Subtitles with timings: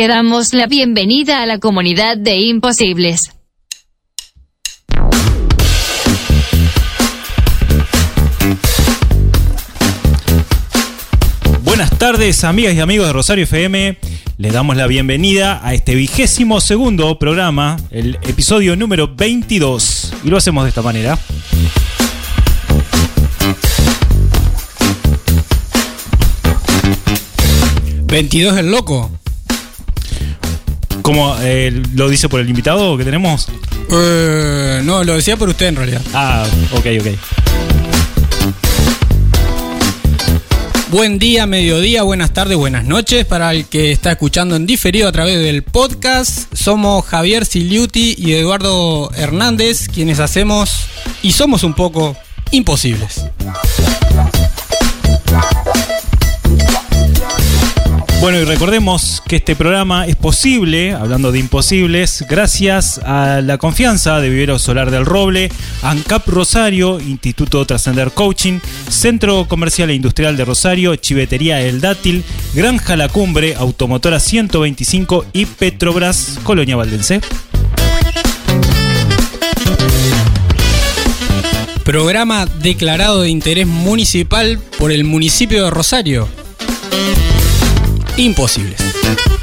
[0.00, 3.32] Te damos la bienvenida a la comunidad de Imposibles.
[11.64, 13.98] Buenas tardes, amigas y amigos de Rosario FM.
[14.38, 20.14] Le damos la bienvenida a este vigésimo segundo programa, el episodio número 22.
[20.24, 21.18] Y lo hacemos de esta manera.
[28.06, 29.19] ¿22 el loco?
[31.10, 33.48] ¿Cómo eh, lo dice por el invitado que tenemos?
[33.90, 36.00] Eh, no, lo decía por usted en realidad.
[36.14, 37.06] Ah, ok, ok.
[40.92, 45.12] Buen día, mediodía, buenas tardes, buenas noches para el que está escuchando en diferido a
[45.12, 46.54] través del podcast.
[46.54, 50.86] Somos Javier Siliuti y Eduardo Hernández, quienes hacemos
[51.24, 52.16] y somos un poco
[52.52, 53.24] imposibles.
[58.20, 64.20] Bueno, y recordemos que este programa es posible, hablando de imposibles, gracias a la confianza
[64.20, 68.58] de Vivero Solar del Roble, ANCAP Rosario, Instituto Trascender Coaching,
[68.90, 75.46] Centro Comercial e Industrial de Rosario, Chivetería El Dátil, Granja La Cumbre, Automotora 125 y
[75.46, 77.22] Petrobras, Colonia Valdense.
[81.84, 86.28] Programa declarado de interés municipal por el municipio de Rosario.
[88.20, 89.39] Imposibles.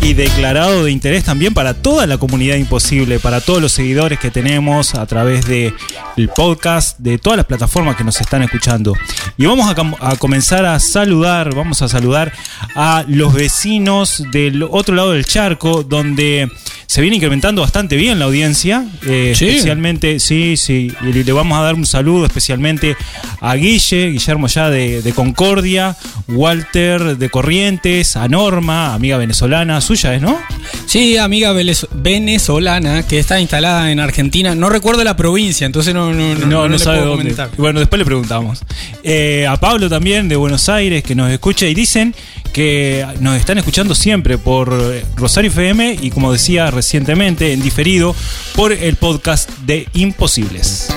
[0.00, 4.30] Y declarado de interés también para toda la comunidad imposible, para todos los seguidores que
[4.30, 5.74] tenemos a través de
[6.16, 8.94] el podcast, de todas las plataformas que nos están escuchando.
[9.36, 12.32] Y vamos a comenzar a saludar, vamos a saludar
[12.74, 16.48] a los vecinos del otro lado del charco, donde
[16.86, 19.46] se viene incrementando bastante bien la audiencia, eh, Sí.
[19.48, 22.96] especialmente, sí, sí, y le vamos a dar un saludo especialmente
[23.42, 25.96] a Guille, Guillermo ya de, de Concordia,
[26.28, 30.38] Walter de Corrientes, a Norma, amiga venezolana, suya es, ¿no?
[30.86, 31.52] Sí, amiga
[31.92, 34.54] venezolana que está instalada en Argentina.
[34.54, 37.24] No recuerdo la provincia, entonces no, no, no, No, no no, le sabe puedo dónde.
[37.34, 37.50] comentar.
[37.56, 38.60] Bueno, después le preguntamos.
[39.02, 42.14] Eh, a Pablo también de Buenos Aires que nos escucha y dicen
[42.52, 48.14] que nos están escuchando siempre por eh, Rosario FM y como decía recientemente en diferido
[48.54, 50.88] por el podcast de Imposibles.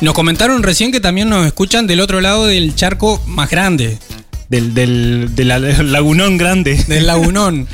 [0.00, 3.98] Nos comentaron recién que también nos escuchan del otro lado del charco más grande,
[4.48, 6.74] Del, del, del la- lagunón grande.
[6.86, 7.66] del lagunón.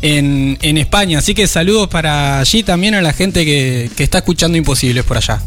[0.00, 4.18] En, en España, así que saludos para allí también a la gente que, que está
[4.18, 5.40] escuchando Imposibles por allá.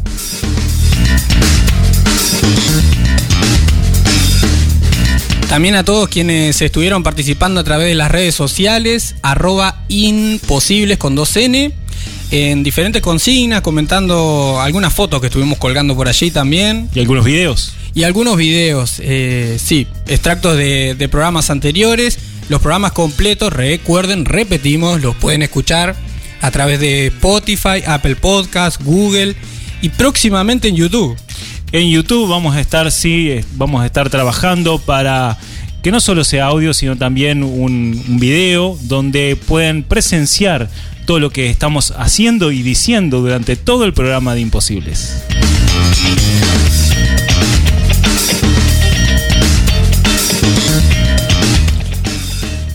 [5.48, 11.14] También a todos quienes estuvieron participando a través de las redes sociales, arroba imposibles con
[11.14, 11.72] 2N,
[12.30, 16.88] en diferentes consignas, comentando algunas fotos que estuvimos colgando por allí también.
[16.94, 17.74] Y algunos videos.
[17.94, 22.18] Y algunos videos, eh, sí, extractos de, programas anteriores.
[22.48, 25.94] Los programas completos, recuerden, repetimos, los pueden escuchar
[26.40, 29.36] a través de Spotify, Apple Podcast, Google
[29.80, 31.16] y próximamente en YouTube.
[31.70, 35.38] En YouTube vamos a estar, sí, eh, vamos a estar trabajando para
[35.82, 40.68] que no solo sea audio, sino también un, un video donde pueden presenciar
[41.06, 45.22] todo lo que estamos haciendo y diciendo durante todo el programa de Imposibles.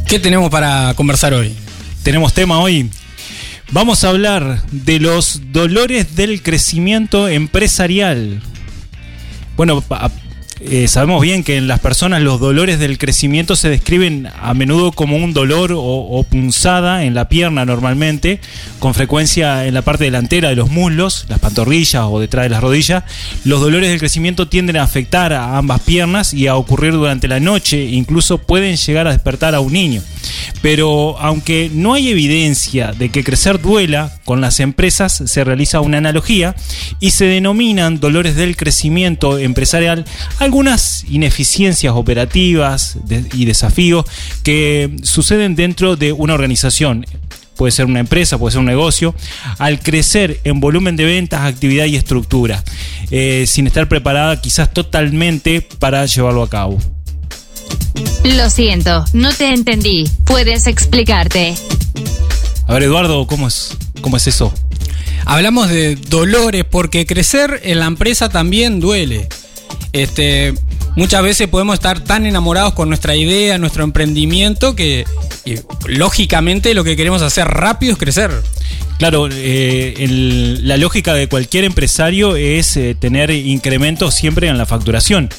[0.08, 1.54] ¿Qué tenemos para conversar hoy?
[2.02, 2.90] Tenemos tema hoy.
[3.72, 8.42] Vamos a hablar de los dolores del crecimiento empresarial.
[9.58, 9.84] Bueno,
[10.70, 14.92] eh, sabemos bien que en las personas los dolores del crecimiento se describen a menudo
[14.92, 18.40] como un dolor o, o punzada en la pierna normalmente,
[18.80, 22.62] con frecuencia en la parte delantera de los muslos, las pantorrillas o detrás de las
[22.62, 23.04] rodillas.
[23.46, 27.40] Los dolores del crecimiento tienden a afectar a ambas piernas y a ocurrir durante la
[27.40, 30.02] noche, incluso pueden llegar a despertar a un niño.
[30.62, 36.00] Pero aunque no hay evidencia de que crecer duela, con las empresas se realiza una
[36.00, 36.56] analogía
[37.00, 40.06] y se denominan dolores del crecimiento empresarial
[40.58, 44.06] algunas ineficiencias operativas de- y desafíos
[44.42, 47.06] que suceden dentro de una organización.
[47.56, 49.14] Puede ser una empresa, puede ser un negocio,
[49.60, 52.64] al crecer en volumen de ventas, actividad y estructura,
[53.12, 56.80] eh, sin estar preparada quizás totalmente para llevarlo a cabo.
[58.24, 60.10] Lo siento, no te entendí.
[60.26, 61.54] ¿Puedes explicarte?
[62.66, 64.52] A ver, Eduardo, ¿cómo es, cómo es eso?
[65.26, 69.30] Hablamos de dolores porque crecer en la empresa también duele.
[69.94, 70.54] Este,
[70.96, 75.06] muchas veces podemos estar tan enamorados con nuestra idea, nuestro emprendimiento, que
[75.88, 78.32] lógicamente lo que queremos hacer rápido es crecer.
[78.98, 80.08] Claro, eh,
[80.64, 85.30] la lógica de cualquier empresario es eh, tener incrementos siempre en la facturación.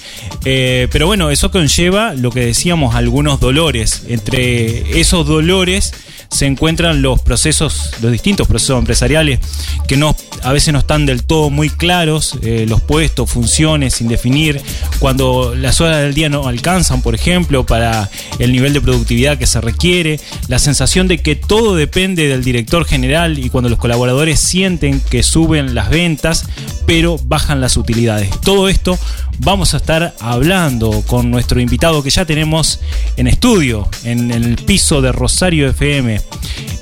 [0.44, 4.04] Eh, pero bueno, eso conlleva lo que decíamos, algunos dolores.
[4.06, 5.92] Entre esos dolores
[6.30, 9.40] se encuentran los procesos, los distintos procesos empresariales
[9.88, 14.08] que no, a veces no están del todo muy claros, eh, los puestos, funciones sin
[14.08, 14.60] definir,
[14.98, 19.46] cuando las horas del día no alcanzan, por ejemplo, para el nivel de productividad que
[19.46, 24.40] se requiere, la sensación de que todo depende del director general y cuando los colaboradores
[24.40, 26.44] sienten que suben las ventas,
[26.86, 28.30] pero bajan las utilidades.
[28.40, 28.98] Todo esto
[29.38, 32.80] vamos a estar hablando con nuestro invitado que ya tenemos
[33.16, 36.20] en estudio, en el piso de Rosario FM.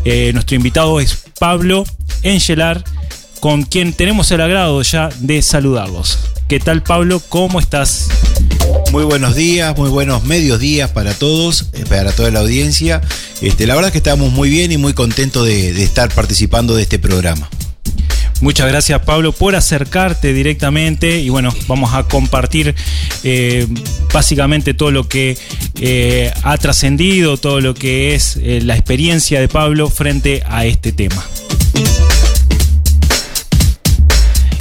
[0.05, 1.85] Eh, nuestro invitado es Pablo
[2.23, 2.83] Engelar,
[3.47, 6.19] con quien tenemos el agrado ya de saludarlos.
[6.49, 7.23] ¿Qué tal Pablo?
[7.29, 8.09] ¿Cómo estás?
[8.91, 13.03] Muy buenos días, muy buenos medios días para todos, eh, para toda la audiencia.
[13.41, 16.75] Este, la verdad es que estamos muy bien y muy contentos de, de estar participando
[16.75, 17.49] de este programa.
[18.41, 22.75] Muchas gracias Pablo por acercarte directamente y bueno, vamos a compartir
[23.23, 23.69] eh,
[24.13, 25.39] básicamente todo lo que
[25.81, 30.91] eh, ha trascendido, todo lo que es eh, la experiencia de Pablo frente a este
[30.91, 31.25] tema.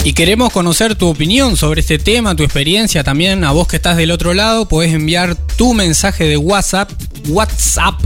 [0.06, 3.44] Y queremos conocer tu opinión sobre este tema, tu experiencia también.
[3.44, 6.92] A vos que estás del otro lado, podés enviar tu mensaje de WhatsApp,
[7.28, 8.00] WhatsApp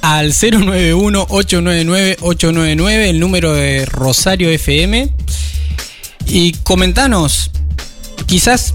[0.00, 5.08] al 091-899-899, el número de Rosario FM.
[6.28, 7.50] Y comentanos,
[8.26, 8.72] quizás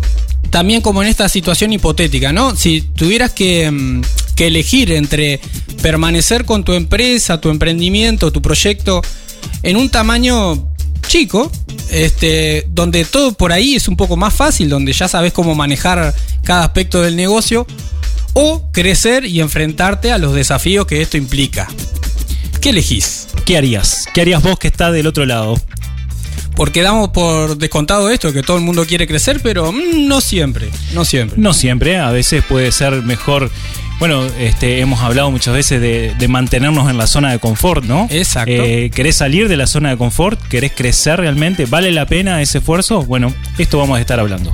[0.50, 2.58] también como en esta situación hipotética, ¿no?
[2.58, 4.02] Si tuvieras que, mm,
[4.36, 5.40] que elegir entre
[5.82, 9.02] permanecer con tu empresa, tu emprendimiento, tu proyecto
[9.64, 10.69] en un tamaño
[11.07, 11.51] chico,
[11.92, 16.13] este, donde todo por ahí es un poco más fácil, donde ya sabes cómo manejar
[16.44, 17.66] cada aspecto del negocio,
[18.34, 21.68] o crecer y enfrentarte a los desafíos que esto implica.
[22.62, 23.28] ¿Qué elegís?
[23.46, 24.06] ¿Qué harías?
[24.13, 25.56] ¿Qué harías vos que está del otro lado?
[26.56, 30.69] Porque damos por descontado esto, que todo el mundo quiere crecer, pero mm, no siempre,
[30.94, 31.40] no siempre.
[31.40, 33.50] No siempre, a veces puede ser mejor.
[34.00, 38.07] Bueno, este, hemos hablado muchas veces de, de mantenernos en la zona de confort, ¿no?
[38.10, 38.50] Exacto.
[38.51, 40.42] Eh, ¿Querés salir de la zona de confort?
[40.48, 41.66] ¿Querés crecer realmente?
[41.66, 43.04] ¿Vale la pena ese esfuerzo?
[43.04, 44.54] Bueno, esto vamos a estar hablando.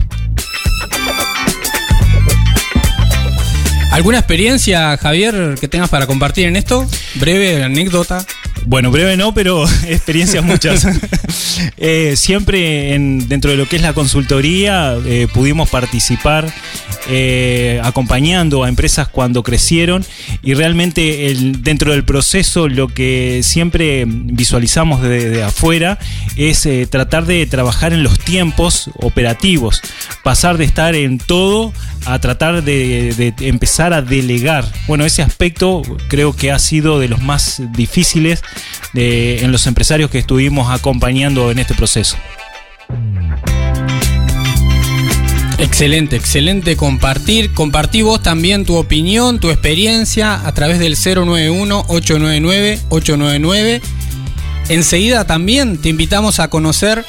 [3.92, 6.86] ¿Alguna experiencia, Javier, que tengas para compartir en esto?
[7.14, 8.26] Breve anécdota.
[8.66, 10.86] Bueno, breve no, pero experiencias muchas.
[11.78, 16.52] Eh, siempre en- dentro de lo que es la consultoría eh, pudimos participar
[17.10, 20.06] eh, acompañando a empresas cuando crecieron
[20.42, 25.98] y realmente el- dentro del proceso lo que siempre visualizamos de, de afuera
[26.36, 29.82] es tratar de trabajar en los tiempos operativos,
[30.24, 31.74] pasar de estar en todo
[32.06, 34.66] a tratar de, de empezar a delegar.
[34.88, 38.44] Bueno, ese aspecto creo que ha sido de los más difíciles
[38.94, 42.16] de- en los empresarios que estuvimos acompañando en este proceso.
[45.58, 47.54] Excelente, excelente compartir.
[47.54, 53.82] Compartí vos también tu opinión, tu experiencia a través del 091-899-899.
[54.70, 57.06] Enseguida también te invitamos a conocer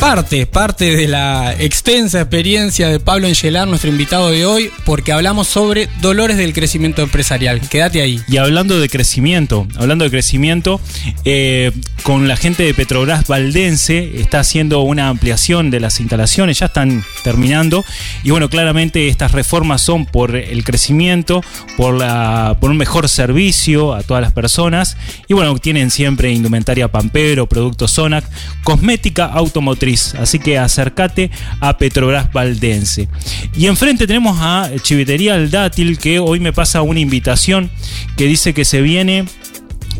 [0.00, 5.46] parte, parte de la extensa experiencia de Pablo Engelar, nuestro invitado de hoy, porque hablamos
[5.46, 7.60] sobre dolores del crecimiento empresarial.
[7.68, 8.20] Quédate ahí.
[8.28, 10.80] Y hablando de crecimiento, hablando de crecimiento,
[11.24, 16.66] eh, con la gente de Petrobras Valdense está haciendo una ampliación de las instalaciones, ya
[16.66, 17.84] están terminando.
[18.22, 21.42] Y bueno, claramente estas reformas son por el crecimiento,
[21.76, 24.96] por, la, por un mejor servicio a todas las personas.
[25.28, 28.24] Y bueno, tienen siempre indumentaria Pampero, productos Sonac,
[28.62, 29.83] cosmética automotriz.
[30.18, 33.08] Así que acércate a Petrobras Valdense.
[33.56, 37.70] Y enfrente tenemos a Chivetería El Dátil, que hoy me pasa una invitación
[38.16, 39.26] que dice que se viene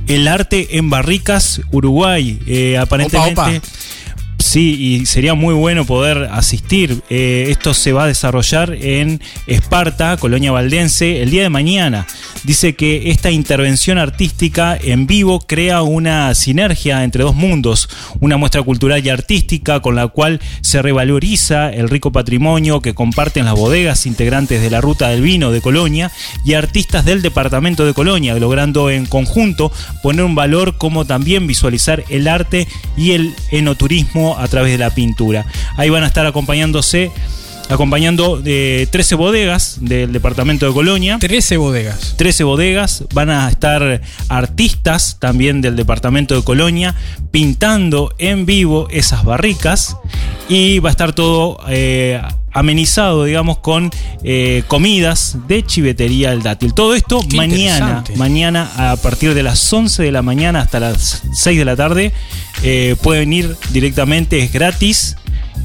[0.07, 2.39] el arte en barricas Uruguay.
[2.47, 3.61] Eh, aparentemente.
[4.55, 7.03] Sí, y sería muy bueno poder asistir.
[7.11, 12.07] Eh, esto se va a desarrollar en Esparta, Colonia Valdense, el día de mañana.
[12.45, 17.89] Dice que esta intervención artística en vivo crea una sinergia entre dos mundos,
[18.21, 23.47] una muestra cultural y artística con la cual se revaloriza el rico patrimonio que comparten
[23.47, 26.13] las bodegas integrantes de la Ruta del Vino de Colonia
[26.45, 32.05] y artistas del departamento de Colonia, logrando en conjunto poner un valor como también visualizar
[32.09, 35.47] el arte y el enoturismo a través de la pintura.
[35.77, 37.11] Ahí van a estar acompañándose
[37.69, 41.19] acompañando de 13 bodegas del departamento de Colonia.
[41.19, 42.15] 13 bodegas.
[42.17, 46.95] 13 bodegas, van a estar artistas también del departamento de Colonia
[47.31, 49.97] pintando en vivo esas barricas
[50.49, 52.21] y va a estar todo eh,
[52.53, 53.91] amenizado, digamos, con
[54.23, 56.73] eh, comidas de chivetería El Dátil.
[56.73, 61.23] Todo esto Qué mañana, mañana a partir de las 11 de la mañana hasta las
[61.35, 62.13] 6 de la tarde.
[62.63, 65.17] eh, pueden ir directamente, es gratis,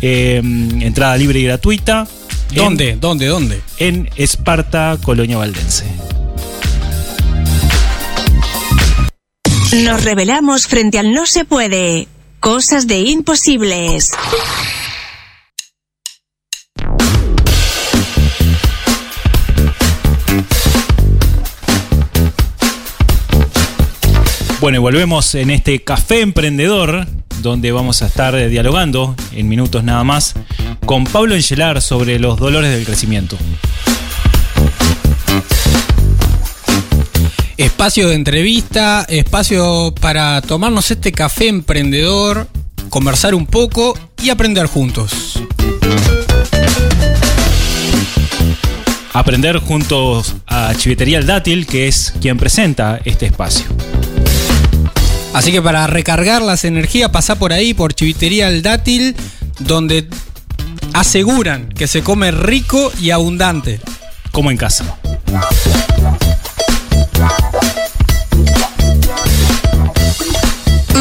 [0.01, 0.41] eh,
[0.81, 2.07] entrada libre y gratuita.
[2.51, 2.97] en- ¿Dónde?
[2.99, 3.27] ¿Dónde?
[3.27, 3.61] ¿Dónde?
[3.77, 5.85] En Esparta, Colonia Valdense.
[9.83, 12.07] Nos revelamos frente al no se puede.
[12.39, 14.09] Cosas de imposibles.
[24.61, 27.07] Bueno, y volvemos en este café emprendedor,
[27.41, 30.33] donde vamos a estar eh, dialogando en minutos nada más
[30.85, 33.37] con Pablo Engelar sobre los dolores del crecimiento.
[37.57, 42.47] Espacio de entrevista, espacio para tomarnos este café emprendedor,
[42.89, 45.41] conversar un poco y aprender juntos.
[49.11, 53.65] Aprender juntos a Chivetería El Dátil, que es quien presenta este espacio.
[55.33, 59.15] Así que para recargar las energías, pasá por ahí, por Chivitería El Dátil,
[59.59, 60.07] donde
[60.93, 63.79] aseguran que se come rico y abundante.
[64.31, 64.97] Como en casa.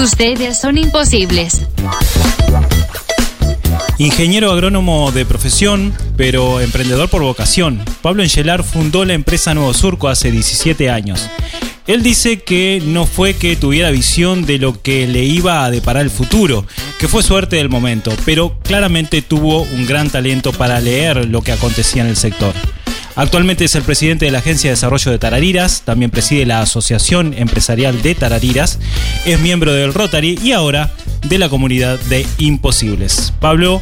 [0.02, 1.62] Ustedes son imposibles.
[3.98, 10.08] Ingeniero agrónomo de profesión, pero emprendedor por vocación, Pablo Engelar fundó la empresa Nuevo Surco
[10.08, 11.28] hace 17 años.
[11.88, 16.02] Él dice que no fue que tuviera visión de lo que le iba a deparar
[16.02, 16.66] el futuro,
[17.00, 21.52] que fue suerte del momento, pero claramente tuvo un gran talento para leer lo que
[21.52, 22.52] acontecía en el sector.
[23.16, 27.32] Actualmente es el presidente de la Agencia de Desarrollo de Tarariras, también preside la Asociación
[27.32, 28.78] Empresarial de Tarariras,
[29.24, 30.92] es miembro del Rotary y ahora
[31.26, 33.32] de la comunidad de Imposibles.
[33.40, 33.80] Pablo,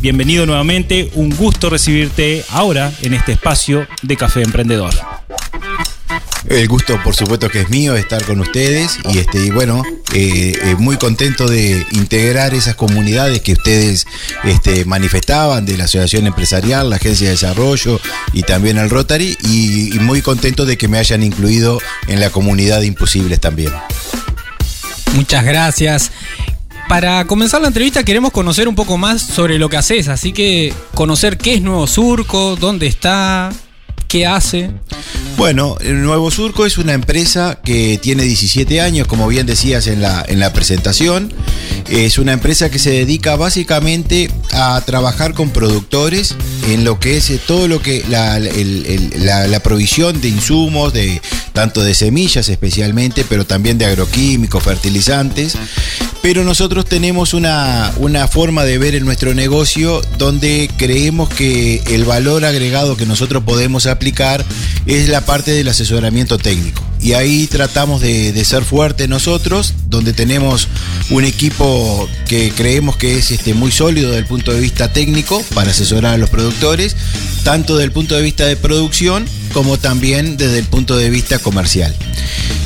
[0.00, 4.94] bienvenido nuevamente, un gusto recibirte ahora en este espacio de Café Emprendedor.
[6.48, 9.82] El gusto, por supuesto, que es mío estar con ustedes y este bueno,
[10.12, 14.06] eh, eh, muy contento de integrar esas comunidades que ustedes
[14.44, 18.00] este, manifestaban de la Asociación Empresarial, la Agencia de Desarrollo
[18.32, 22.30] y también el Rotary y, y muy contento de que me hayan incluido en la
[22.30, 23.72] comunidad de Imposibles también.
[25.14, 26.10] Muchas gracias.
[26.88, 30.74] Para comenzar la entrevista queremos conocer un poco más sobre lo que haces, así que
[30.94, 33.50] conocer qué es Nuevo Surco, dónde está,
[34.12, 34.70] qué hace.
[35.38, 40.22] Bueno, Nuevo Surco es una empresa que tiene 17 años, como bien decías en la,
[40.28, 41.32] en la presentación.
[41.88, 46.34] Es una empresa que se dedica básicamente a trabajar con productores
[46.68, 51.20] en lo que es eh, todo lo que la- la provisión de insumos, de
[51.54, 55.54] tanto de semillas especialmente, pero también de agroquímicos, fertilizantes.
[56.20, 62.04] Pero nosotros tenemos una, una forma de ver en nuestro negocio donde creemos que el
[62.04, 64.01] valor agregado que nosotros podemos aplicar
[64.86, 66.82] es la parte del asesoramiento técnico.
[67.00, 70.68] Y ahí tratamos de, ser fuertes nosotros, donde tenemos
[71.10, 75.42] un equipo que creemos que es este, muy sólido desde el punto de vista técnico
[75.54, 76.94] para asesorar a los productores,
[77.42, 81.40] tanto desde el punto de vista de producción como también desde el punto de vista
[81.40, 81.94] comercial.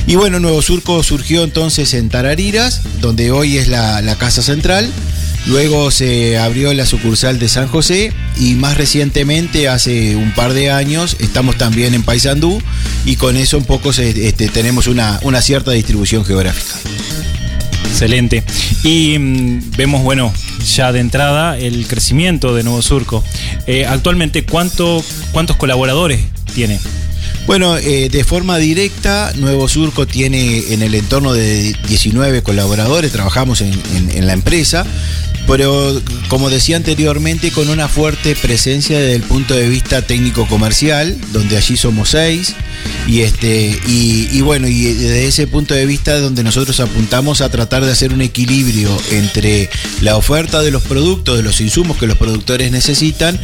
[0.07, 4.91] Y bueno, Nuevo Surco surgió entonces en Tarariras, donde hoy es la casa central.
[5.47, 10.71] Luego se abrió la sucursal de San José y más recientemente, hace un par de
[10.73, 12.61] años, estamos también en Paysandú
[13.05, 16.75] y con eso un poco se- este, tenemos una, una cierta distribución geográfica.
[17.89, 18.43] Excelente.
[18.83, 20.33] Y mm, vemos, bueno,
[20.75, 23.23] ya de entrada el crecimiento de Nuevo Surco.
[23.69, 26.21] Eh, actualmente, ¿cuánto, ¿cuántos colaboradores
[26.55, 26.81] tiene?
[27.47, 33.61] Bueno, eh, de forma directa, Nuevo Surco tiene en el entorno de 19 colaboradores, trabajamos
[33.61, 34.85] en, en- en la empresa,
[35.47, 41.57] pero como decía anteriormente, con una fuerte presencia desde el punto de vista técnico-comercial, donde
[41.57, 42.55] allí somos seis,
[43.07, 47.49] y, este, y, y bueno, y desde ese punto de vista donde nosotros apuntamos a
[47.49, 52.07] tratar de hacer un equilibrio entre la oferta de los productos, de los insumos que
[52.07, 53.39] los productores necesitan,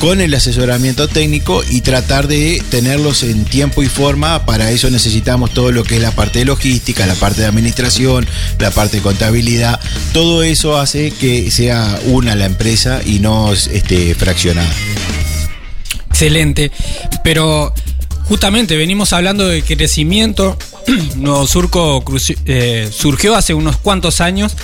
[0.00, 4.46] con el asesoramiento técnico y tratar de tenerlos en tiempo y forma.
[4.46, 8.26] Para eso necesitamos todo lo que es la parte de logística, la parte de administración,
[8.58, 9.80] la parte de contabilidad.
[10.12, 14.70] Todo eso hace que sea una la empresa y no este, fraccionada.
[16.10, 16.72] Excelente.
[17.22, 17.72] Pero
[18.24, 20.58] justamente venimos hablando de crecimiento.
[21.16, 22.04] Nuevo Surco
[22.46, 24.56] eh, surgió hace unos cuantos años.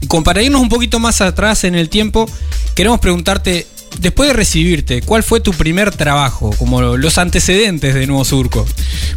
[0.00, 2.30] Y como para irnos un poquito más atrás en el tiempo,
[2.74, 3.66] queremos preguntarte,
[3.98, 6.50] después de recibirte, ¿cuál fue tu primer trabajo?
[6.58, 8.66] Como los antecedentes de Nuevo Surco.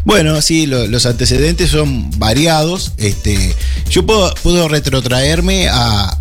[0.06, 2.94] Bueno, sí, lo- los antecedentes son variados.
[2.98, 3.56] Este,
[3.90, 6.20] yo puedo, retrotraerme a,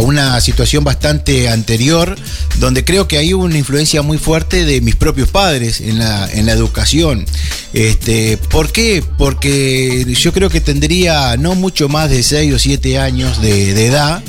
[0.00, 2.16] una situación bastante anterior,
[2.60, 7.26] donde creo que hay una influencia muy fuerte de mis propios padres en la, educación.
[7.72, 9.02] Este, ¿Por qué?
[9.18, 14.22] Porque yo creo que tendría no mucho más de 6 o 7 años de, edad.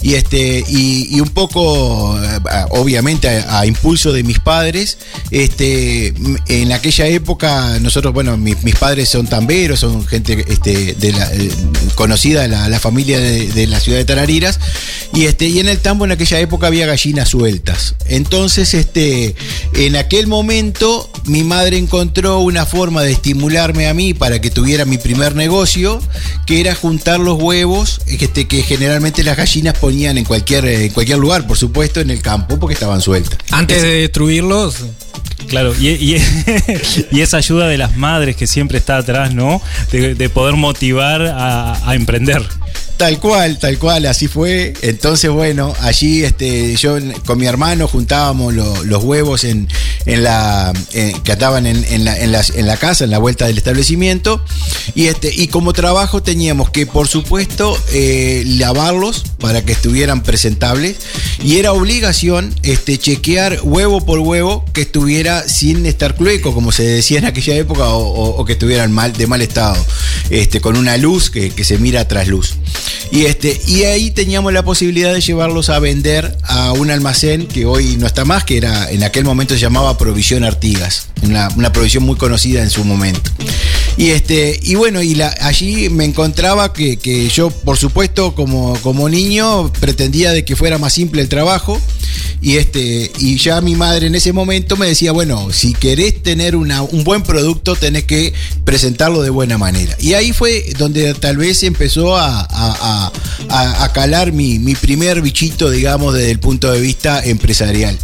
[0.00, 2.40] Y, este, y, y un poco, eh,
[3.48, 4.98] a, impulso de mis padres,
[5.30, 6.14] este,
[6.48, 11.32] en aquella época, nosotros, bueno, mi- mis padres son tamberos, son gente este, de la,
[11.34, 11.50] eh,
[11.94, 14.58] conocida, la, la familia de, de la ciudad de Tarariras,
[15.12, 17.94] y, este, y en el tambo en aquella época había gallinas sueltas.
[18.06, 19.34] Entonces, este,
[19.74, 24.84] en aquel momento, mi madre encontró una forma de estimularme a mí para que tuviera
[24.84, 26.00] mi primer negocio,
[26.46, 31.18] que era juntar los huevos este, que generalmente las gallinas ponían en cualquier, en cualquier
[31.18, 33.38] lugar, por supuesto, en el campo, porque estaban sueltas.
[33.50, 34.76] Antes de destruirlos,
[35.48, 36.22] Claro, y, y-
[37.10, 39.60] y esa ayuda de las madres que siempre está atrás, ¿no?
[39.90, 42.42] De, de poder motivar a, a emprender.
[43.02, 44.74] Tal cual, tal cual, así fue.
[44.80, 49.66] Entonces, bueno, allí este, yo con mi hermano juntábamos lo- los huevos en,
[50.06, 54.40] en la, que estaban en, la, en, en la casa, en la vuelta del establecimiento.
[54.94, 60.98] Y, este, y como trabajo teníamos que, por supuesto, eh, lavarlos para que estuvieran presentables.
[61.42, 66.84] Y era obligación este, chequear huevo por huevo que estuviera sin estar clueco, como se
[66.84, 69.84] decía en aquella época, o, que estuvieran mal, de mal estado,
[70.30, 72.54] este, con una luz que se mira tras luz.
[73.10, 77.66] Y, este, y ahí teníamos la posibilidad de llevarlos a vender a un almacén que
[77.66, 81.72] hoy no está más, que era en aquel momento se llamaba Provisión Artigas, una, una
[81.72, 83.30] provisión muy conocida en su momento.
[83.96, 89.08] Y, este, y bueno, y allí me encontraba que, que yo, por supuesto, como, como
[89.08, 91.78] niño, pretendía de que fuera más simple el trabajo.
[92.42, 96.56] Y, este, y ya mi madre en ese momento me decía, bueno, si querés tener
[96.56, 98.32] una- un buen producto, tenés que
[98.64, 99.96] presentarlo de buena manera.
[100.00, 103.12] Y ahí fue donde tal vez empezó a, a-
[103.48, 107.96] a- calar mi, mi primer bichito, digamos, desde el punto de vista empresarial.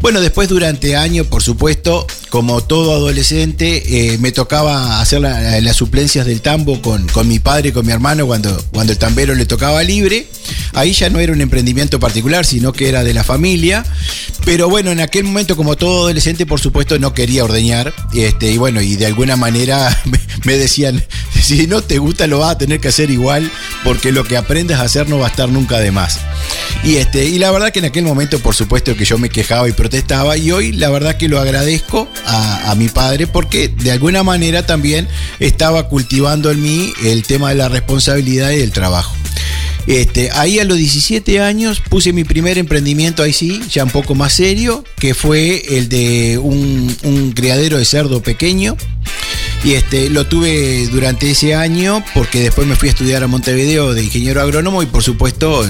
[0.00, 5.76] Bueno, después durante años, por supuesto, como todo adolescente, eh, me tocaba hacer la- las
[5.76, 9.34] suplencias del tambo con, con mi padre y con mi hermano cuando, cuando el tambero
[9.34, 10.28] le tocaba libre.
[10.74, 13.65] Ahí ya no era un emprendimiento particular, sino que era de la familia.
[14.44, 17.92] Pero bueno, en aquel momento, como todo adolescente, por supuesto, no quería ordeñar.
[18.14, 19.96] Este, y bueno, y de alguna manera
[20.44, 21.02] me, decían,
[21.40, 23.50] si no te gusta lo vas a tener que hacer igual,
[23.82, 26.20] porque lo que aprendes a hacer no va a estar nunca de más.
[26.84, 29.68] Y, este, y la verdad que en aquel momento, por supuesto, que yo me quejaba
[29.68, 33.90] y protestaba, y hoy la verdad que lo agradezco a, a mi padre, porque de
[33.90, 35.08] alguna manera también
[35.40, 39.15] estaba cultivando en mí el tema de la responsabilidad y del trabajo.
[39.86, 44.14] Este, ahí a los 17 años puse mi primer emprendimiento, ahí sí, ya un poco
[44.14, 48.76] más serio, que fue el de un, un criadero de cerdo pequeño.
[49.64, 53.94] Y este, lo tuve durante ese año porque después me fui a estudiar a Montevideo
[53.94, 55.66] de ingeniero agrónomo y por supuesto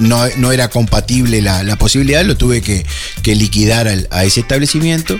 [0.00, 2.84] no, no era compatible la, la posibilidad, lo tuve que,
[3.22, 5.18] que liquidar a ese establecimiento.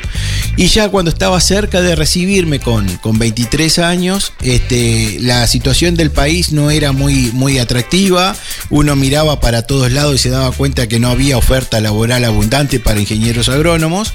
[0.56, 6.10] Y ya cuando estaba cerca de recibirme con, con 23 años, este, la situación del
[6.10, 8.36] país no era muy, muy atractiva,
[8.68, 12.80] uno miraba para todos lados y se daba cuenta que no había oferta laboral abundante
[12.80, 14.12] para ingenieros agrónomos.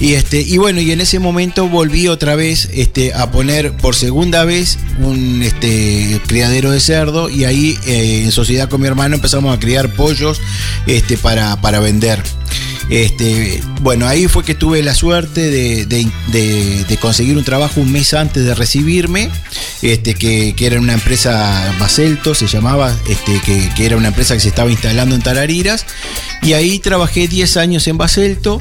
[0.00, 3.94] Y, este, y bueno, y en ese momento volví otra vez este, a poner por
[3.94, 9.14] segunda vez un este, criadero de cerdo y ahí eh, en sociedad con mi hermano
[9.16, 10.40] empezamos a criar pollos
[10.86, 12.22] este, para, para vender.
[12.88, 16.10] Este, bueno, ahí fue que tuve la suerte de, de-
[16.88, 19.28] de- conseguir un trabajo un mes antes de recibirme,
[19.82, 24.32] este, que, que era una empresa Baselto, se llamaba, este, que, que era una empresa
[24.32, 25.84] que se estaba instalando en Tarariras,
[26.42, 28.60] y ahí trabajé 10 años en Baselto.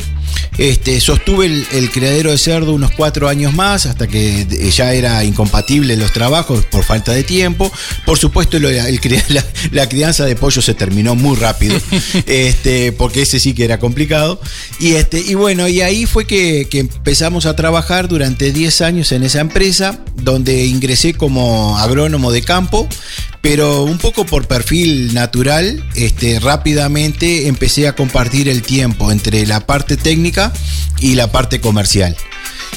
[0.58, 4.94] Este, sostuve el, el criadero de cerdo unos cuatro años más hasta que eh, ya
[4.94, 7.72] era incompatible los trabajos por falta de tiempo.
[8.06, 11.78] Por supuesto, lo- el la, la crianza de pollo se terminó muy rápido,
[12.26, 14.40] este, porque ese sí que era complicado.
[14.80, 19.12] Y, este, y bueno, y ahí fue que, que empezamos a trabajar durante 10 años
[19.12, 22.88] en esa empresa, donde ingresé como agrónomo de campo,
[23.42, 29.60] pero un poco por perfil natural, este, rápidamente empecé a compartir el tiempo entre la
[29.68, 30.45] parte técnica
[31.00, 32.16] y la parte comercial.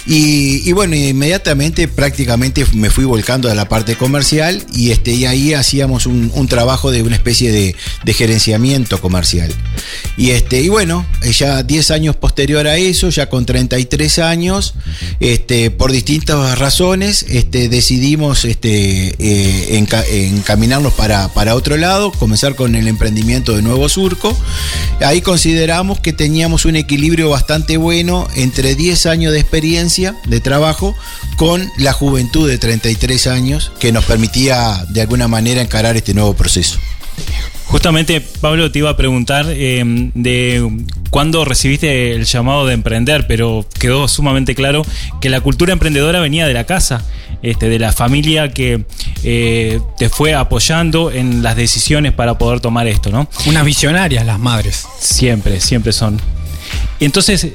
[0.06, 5.52] Y, bueno, inmediatamente prácticamente me fui volcando a la parte comercial y, este, y ahí
[5.52, 9.52] hacíamos un, trabajo de una especie de, de gerenciamiento comercial.
[10.16, 14.74] Y, este, y bueno, eh, ya 10 años posterior a eso, ya con 33 años,
[15.20, 22.54] este, por distintas razones, este, decidimos este, eh, enca- encaminarnos para, para otro lado, comenzar
[22.54, 24.34] con el emprendimiento de Nuevo Surco.
[25.00, 30.40] Ahí consideramos que teníamos un equilibrio bastante bueno entre 10 años de experiencia experiencia de
[30.40, 30.94] trabajo
[31.36, 36.34] con la juventud de 33 años que nos permitía de alguna manera encarar este nuevo
[36.34, 36.78] proceso.
[37.66, 39.82] Justamente, Pablo, te iba a preguntar eh,
[40.14, 44.84] de cuándo recibiste el llamado de emprender, pero quedó sumamente claro
[45.20, 47.04] que la cultura emprendedora venía de la casa,
[47.42, 48.84] este, de la familia que
[49.22, 53.28] eh, te fue apoyando en las decisiones para poder tomar esto, ¿no?
[53.46, 54.86] Unas visionarias las madres.
[55.00, 56.20] Siempre, siempre son.
[57.00, 57.46] Entonces,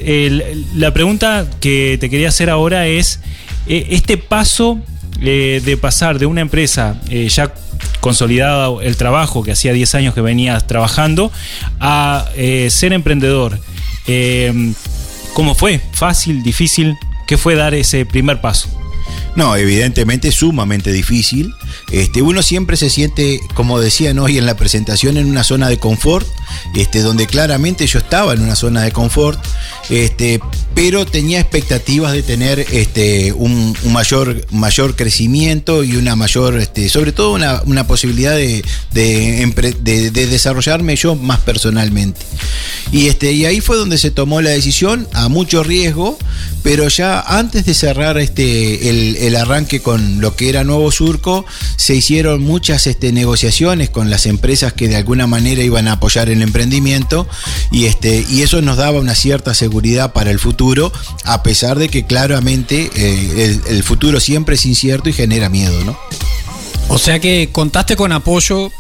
[0.76, 3.20] la pregunta que te quería hacer ahora es,
[3.68, 4.80] eh, este paso
[5.22, 7.54] eh, de pasar de una empresa eh, ya
[8.00, 11.32] consolidada el trabajo, que hacía 10 años que venías trabajando,
[11.80, 12.26] a
[12.70, 13.60] ser emprendedor,
[14.08, 14.74] eh,
[15.34, 15.82] ¿cómo fue?
[15.94, 16.44] ¿Fácil?
[16.44, 16.98] ¿Difícil?
[17.28, 18.70] ¿Qué fue dar ese primer paso?
[19.36, 21.54] No, evidentemente sumamente difícil.
[21.92, 25.78] Este, uno siempre se siente, como decían hoy en la presentación, en una zona de
[25.78, 26.28] confort,
[26.76, 29.40] este, donde claramente yo estaba en una zona de confort,
[29.90, 30.40] este,
[30.76, 37.34] pero tenía expectativas de tener este, un, mayor, mayor crecimiento y una mayor, sobre todo
[37.34, 38.64] una, una posibilidad de,
[40.14, 42.22] desarrollarme yo más personalmente.
[42.92, 43.10] Y,
[43.46, 46.18] ahí fue donde se tomó la decisión, a mucho riesgo,
[46.62, 52.42] pero ya antes de cerrar el, arranque con lo que era Nuevo Surco, se hicieron
[52.42, 57.28] muchas negociaciones con las empresas que de alguna manera iban a apoyar el emprendimiento
[57.72, 60.92] y, este, y eso nos daba una cierta seguridad para el futuro,
[61.24, 65.84] a pesar de que claramente eh, el, el futuro siempre es incierto y genera miedo,
[65.84, 65.98] ¿no?
[66.90, 68.72] O sea que contaste con apoyo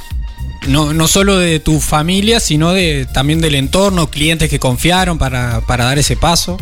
[0.67, 5.61] no, no solo de tu familia, sino de también del entorno, clientes que confiaron para,
[5.61, 6.57] para dar ese paso.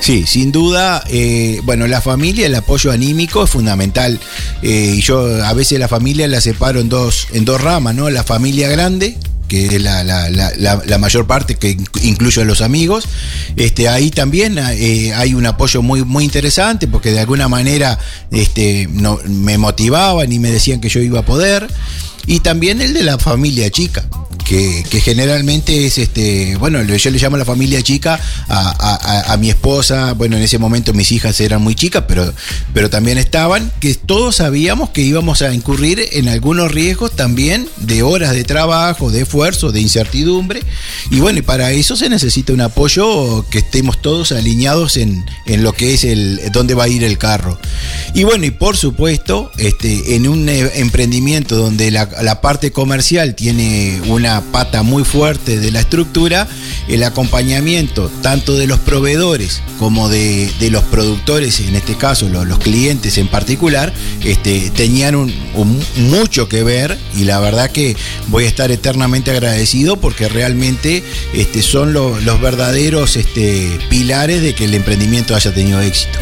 [0.00, 4.20] Sí, sin duda, eh, bueno, la familia, el apoyo anímico es fundamental.
[4.62, 8.10] Eh, y yo a veces la familia la separo en dos, en dos ramas, ¿no?
[8.10, 9.16] La familia grande,
[9.48, 13.04] que es la, la- la- la- mayor parte que inc- incluye a los amigos.
[13.56, 17.98] Este, ahí también eh, hay un apoyo muy, muy interesante porque de alguna manera
[18.30, 21.68] este, no, me motivaban y me decían que yo iba a poder.
[22.26, 24.04] Y también el de la familia chica,
[24.44, 29.50] que, que generalmente es, este, bueno, yo le llamo la familia chica a- a mi
[29.50, 32.32] esposa, bueno, en ese momento mis hijas eran muy chicas, pero,
[32.72, 38.02] pero también estaban, que todos sabíamos que íbamos a incurrir en algunos riesgos también de
[38.04, 40.62] horas de trabajo, de esfuerzo, de incertidumbre,
[41.10, 45.64] y bueno, y para eso se necesita un apoyo que estemos todos alineados en, en
[45.64, 47.58] lo que es el, dónde va a ir el carro.
[48.14, 53.34] Y bueno, y por supuesto, este, en un eh, emprendimiento donde la, la parte comercial
[53.34, 56.48] tiene una pata muy fuerte de la estructura,
[56.88, 62.44] el acompañamiento tanto de los proveedores como de, de los productores, en este caso lo-
[62.44, 63.92] los, clientes en particular,
[64.24, 65.32] este, tenían un-
[65.96, 67.96] mucho que ver y la verdad que
[68.28, 71.02] voy a estar eternamente agradecido porque realmente
[71.34, 76.18] este, son lo- los verdaderos este, pilares de que el emprendimiento haya tenido éxito.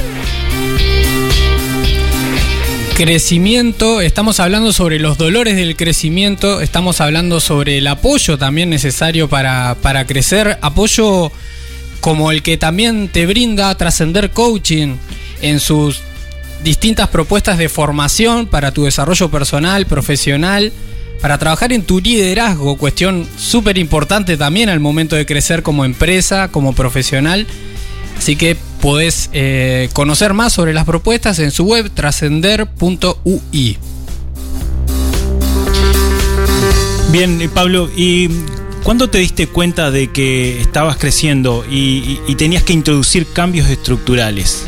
[2.94, 9.28] Crecimiento, estamos hablando sobre los dolores del crecimiento, estamos hablando sobre el apoyo también necesario
[9.28, 11.32] para, para crecer, apoyo
[12.00, 14.94] como el que también te brinda Trascender Coaching
[15.42, 16.02] en sus
[16.62, 20.72] distintas propuestas de formación para tu desarrollo personal, profesional,
[21.20, 26.46] para trabajar en tu liderazgo, cuestión súper importante también al momento de crecer como empresa,
[26.52, 27.48] como profesional.
[28.16, 33.78] Así que podés eh, conocer más sobre las propuestas en su web trascender.ui.
[37.10, 38.28] Bien, eh, Pablo, ¿y
[38.82, 44.66] cuándo te diste cuenta de que estabas creciendo y, tenías que introducir cambios estructurales?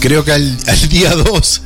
[0.00, 1.62] Creo que al, al día 2.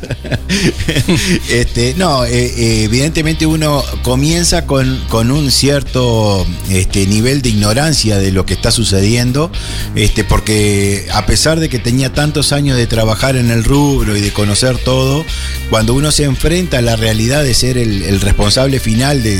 [1.50, 8.18] este, no, eh, eh, evidentemente uno comienza con, con un cierto este, nivel de ignorancia
[8.18, 9.50] de lo que está sucediendo,
[9.94, 14.20] este, porque a pesar de que tenía tantos años de trabajar en el rubro y
[14.20, 15.24] de conocer todo,
[15.70, 19.38] cuando uno se enfrenta a la realidad de ser el, responsable final de-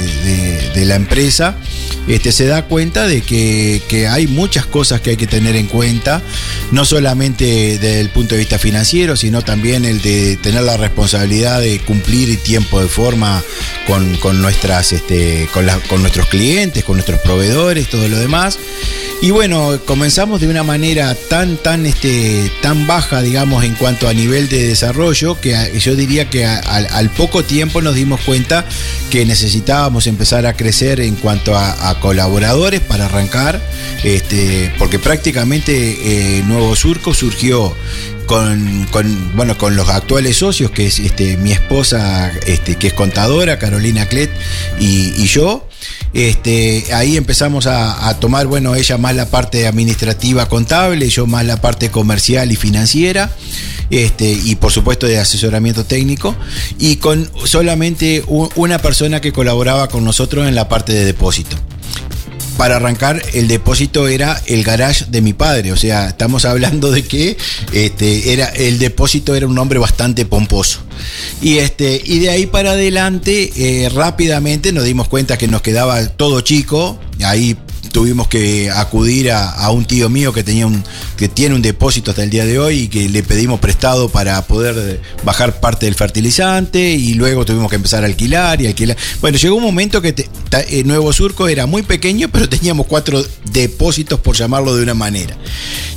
[0.75, 1.57] de la empresa,
[2.09, 5.67] este, se da cuenta de que, que hay muchas cosas que hay que tener en
[5.67, 6.23] cuenta,
[6.71, 11.61] no solamente desde el punto de vista financiero, sino también el de tener la responsabilidad
[11.61, 13.43] de cumplir y tiempo de forma
[13.87, 18.59] con, con nuestras, este, con, con nuestros clientes, con nuestros proveedores, todo lo demás.
[19.23, 24.13] Y bueno, comenzamos de una manera tan, tan, este, tan baja, digamos, en cuanto a
[24.13, 28.67] nivel de desarrollo, que yo diría que al, poco tiempo nos dimos cuenta
[29.11, 33.63] que necesitábamos empezar a crecer en cuanto a, a colaboradores para arrancar,
[34.03, 37.75] este, porque prácticamente eh, Nuevo Surco surgió
[38.27, 42.93] con, con, bueno, con los actuales socios, que es este, mi esposa, este, que es
[42.93, 44.31] contadora, Carolina Clet,
[44.79, 45.67] y, y yo.
[46.13, 51.61] Este, ahí empezamos a, tomar, bueno, ella más la parte administrativa contable, yo más la
[51.61, 53.35] parte comercial y financiera
[53.91, 56.35] este, y por supuesto de asesoramiento técnico,
[56.79, 61.57] y con solamente una persona que colaboraba con nosotros en la parte de depósito.
[62.57, 67.03] Para arrancar, el depósito era el garage de mi padre, o sea, estamos hablando de
[67.03, 67.37] que
[67.73, 70.81] este, era, el depósito era un nombre bastante pomposo.
[71.43, 76.07] Y, este, y de ahí para adelante, eh, rápidamente nos dimos cuenta que nos quedaba
[76.09, 77.57] todo chico, ahí
[77.95, 80.83] tuvimos que acudir a, a un tío mío que tenía un
[81.17, 84.45] que tiene un depósito hasta el día de hoy y que le pedimos prestado para
[84.49, 88.97] poder bajar parte del fertilizante y luego tuvimos que empezar a alquilar y alquilar.
[89.21, 90.29] Bueno, llegó un momento que te-
[90.69, 95.37] eh, Nuevo Surco era muy pequeño, pero teníamos cuatro depósitos por llamarlo de una manera.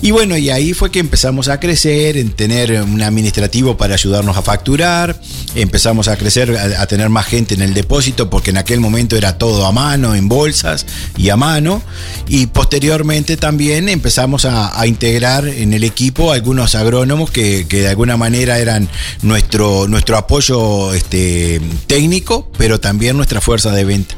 [0.04, 4.38] Y bueno, y ahí fue que empezamos a crecer, en tener un administrativo para ayudarnos
[4.38, 5.20] a facturar,
[5.56, 9.40] empezamos a crecer, a tener más gente en el depósito, porque en aquel momento era
[9.40, 10.86] todo a mano, en bolsas
[11.18, 11.82] y a mano,
[12.28, 18.15] y posteriormente también empezamos a, integrar en el equipo algunos agrónomos que, que de alguna
[18.15, 18.88] manera eran
[19.21, 24.15] nuestro, nuestro apoyo este, técnico, pero también nuestra fuerza de venta.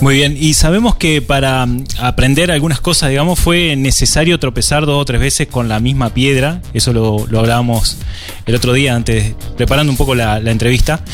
[0.00, 5.00] Muy bien, y sabemos que para mm, aprender algunas cosas, digamos, fue necesario tropezar dos
[5.00, 6.62] o tres veces con la misma piedra.
[6.72, 7.98] Eso lo, lo hablábamos
[8.46, 11.04] el otro día, antes, preparando un poco la entrevista.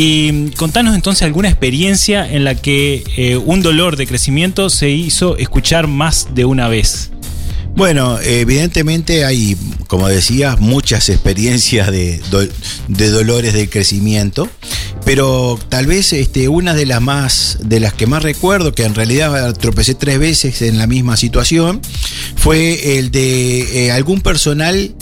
[0.00, 5.36] Y contanos entonces alguna experiencia en la que eh, un dolor de crecimiento se hizo
[5.38, 7.10] escuchar más de una vez.
[7.74, 12.20] Bueno, evidentemente hay, como decías, muchas experiencias de,
[12.88, 14.48] de dolores de crecimiento,
[15.04, 18.94] pero tal vez este, una de las más, de las que más recuerdo, que en
[18.94, 21.80] realidad tropecé tres veces en la misma situación,
[22.36, 24.94] fue el de eh, algún personal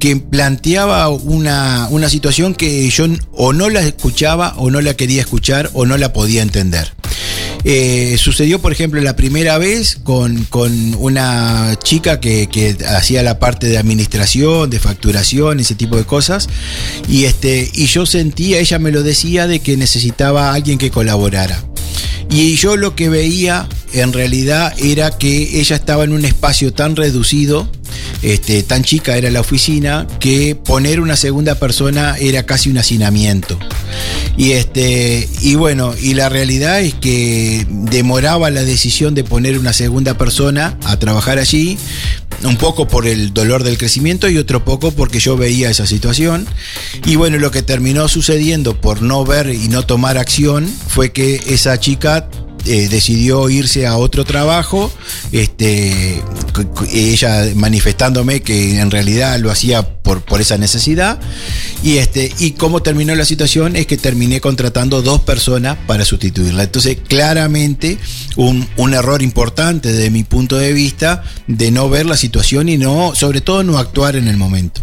[0.00, 5.20] que planteaba una, una situación que yo o no la escuchaba o no la quería
[5.20, 6.92] escuchar o no la podía entender.
[7.64, 13.38] Eh, sucedió, por ejemplo, la primera vez con, con una chica que, que hacía la
[13.38, 16.48] parte de administración, de facturación, ese tipo de cosas.
[17.08, 20.90] Y, este, y yo sentía, ella me lo decía, de que necesitaba a alguien que
[20.90, 21.62] colaborara.
[22.30, 26.96] Y yo lo que veía en realidad era que ella estaba en un espacio tan
[26.96, 27.68] reducido,
[28.22, 33.58] este, tan chica era la oficina, que poner una segunda persona era casi un hacinamiento.
[34.36, 39.74] Y este, y bueno, y la realidad es que demoraba la decisión de poner una
[39.74, 41.76] segunda persona a trabajar allí,
[42.44, 46.46] un poco por el dolor del crecimiento y otro poco porque yo veía esa situación.
[47.06, 51.40] Y bueno, lo que terminó sucediendo por no ver y no tomar acción fue que
[51.46, 52.28] esa chica
[52.64, 54.92] eh, decidió irse a otro trabajo,
[55.32, 56.22] este,
[56.92, 61.18] ella manifestándome que en realidad lo hacía por, por esa necesidad.
[61.82, 66.64] Y, este, y cómo terminó la situación es que terminé contratando dos personas para sustituirla.
[66.64, 67.98] Entonces, claramente,
[68.36, 72.78] un, un error importante desde mi punto de vista de no ver la situación y
[72.78, 74.82] no, sobre todo, no actuar en el momento.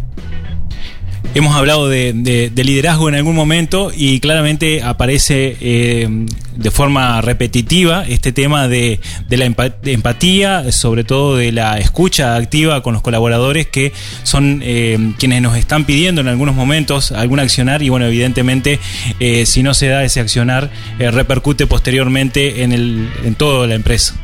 [1.35, 6.07] Hemos hablado de, de- de liderazgo en algún momento y claramente aparece eh,
[6.55, 12.93] de forma repetitiva este tema de, la empatía, sobre todo de la escucha activa con
[12.93, 13.91] los colaboradores que
[14.23, 18.79] son eh, quienes nos están pidiendo en algunos momentos algún accionar y bueno, evidentemente
[19.19, 23.75] eh, si no se da ese accionar eh, repercute posteriormente en, el, en toda la
[23.75, 24.15] empresa.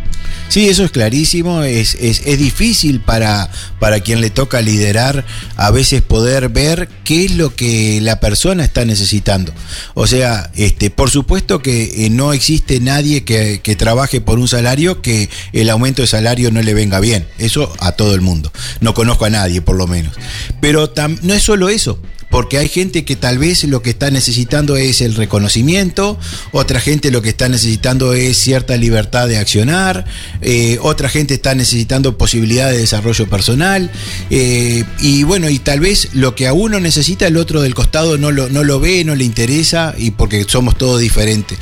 [0.48, 1.64] Sí, eso es clarísimo.
[1.64, 5.26] Es, es, es difícil para, para quien le toca liderar
[5.58, 9.54] a veces poder ver qué es lo que la persona está necesitando.
[9.96, 14.48] O sea, este, por supuesto que eh, no existe nadie que, que trabaje por un
[14.48, 17.28] salario que el aumento de salario no le venga bien.
[17.38, 18.52] Eso a todo el mundo.
[18.80, 20.14] No conozco a nadie, por lo menos.
[20.62, 24.12] Pero tam- no es solo eso porque hay gente que tal vez lo que está
[24.12, 26.18] necesitando es el reconocimiento,
[26.52, 30.06] otra gente lo que está necesitando es cierta libertad de accionar,
[30.42, 33.92] eh, otra gente está necesitando posibilidad de desarrollo personal,
[34.30, 38.18] eh, y bueno, y tal vez lo que a uno necesita, el otro del costado
[38.18, 41.58] no lo, no lo ve, no le interesa, y porque somos todos diferentes.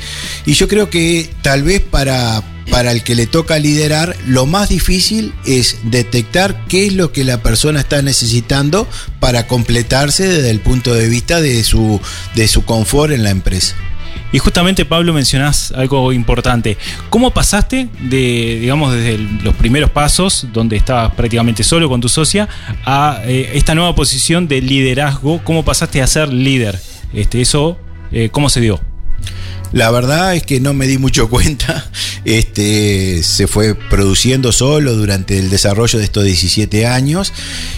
[0.46, 4.68] Y yo creo que tal vez para, para el que le toca liderar, lo más
[4.68, 8.88] difícil es detectar qué es lo que la persona está necesitando
[9.20, 12.00] para completarse desde el punto de vista de su,
[12.34, 13.76] de su confort en la empresa.
[14.34, 16.76] Y justamente, Pablo, mencionás algo importante.
[17.08, 22.48] ¿Cómo pasaste de, digamos, desde los primeros pasos, donde estabas prácticamente solo con tu socia,
[22.84, 25.40] a eh, esta nueva posición de liderazgo?
[25.44, 26.80] ¿Cómo pasaste a ser líder?
[27.12, 27.78] Este, eso,
[28.10, 28.80] eh, ¿cómo se dio?
[29.74, 31.90] La verdad es que no me di mucho cuenta.
[32.24, 37.34] Este, se fue produciendo solo durante el desarrollo de estos 17 años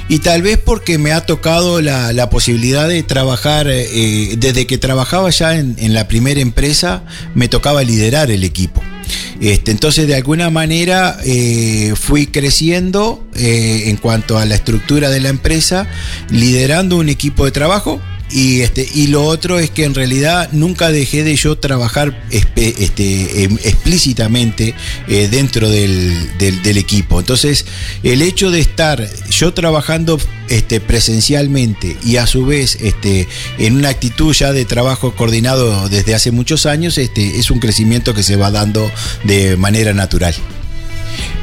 [0.08, 4.78] y tal vez porque me ha tocado la, la posibilidad de trabajar, eh, desde que
[4.78, 7.02] trabajaba ya en, en la primera empresa,
[7.34, 8.82] me tocaba liderar el equipo.
[9.40, 15.20] Este, entonces, de alguna manera, eh, fui creciendo eh, en cuanto a la estructura de
[15.20, 15.86] la empresa,
[16.30, 18.00] liderando un equipo de trabajo.
[18.30, 23.44] Y, este, y lo otro es que en realidad nunca dejé de yo trabajar este,
[23.44, 24.74] em, explícitamente
[25.08, 27.20] eh, dentro del, del- del equipo.
[27.20, 27.64] Entonces,
[28.02, 33.90] el hecho de estar yo trabajando este, presencialmente y a su vez este, en una
[33.90, 38.34] actitud ya de trabajo coordinado desde hace muchos años, este, es un crecimiento que se
[38.36, 38.90] va dando
[39.24, 40.34] de manera natural.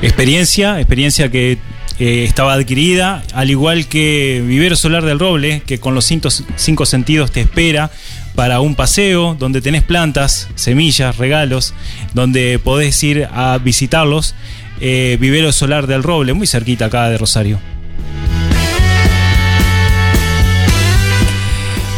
[0.02, 1.58] Experiencia, experiencia que
[2.00, 6.86] eh, estaba adquirida, al igual que Vivero Solar del Roble, que con los cinco, cinco
[6.86, 7.92] sentidos te espera
[8.36, 11.74] para un paseo donde tenés plantas, semillas, regalos,
[12.14, 14.34] donde podés ir a visitarlos.
[14.82, 17.60] Eh, Vivero Solar del Roble, muy cerquita acá de Rosario.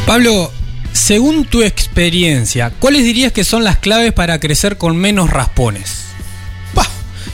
[0.06, 0.52] Pablo,
[0.92, 6.04] según tu experiencia, ¿cuáles dirías que son las claves para crecer con menos raspones?
[6.74, 6.88] ¡Pah!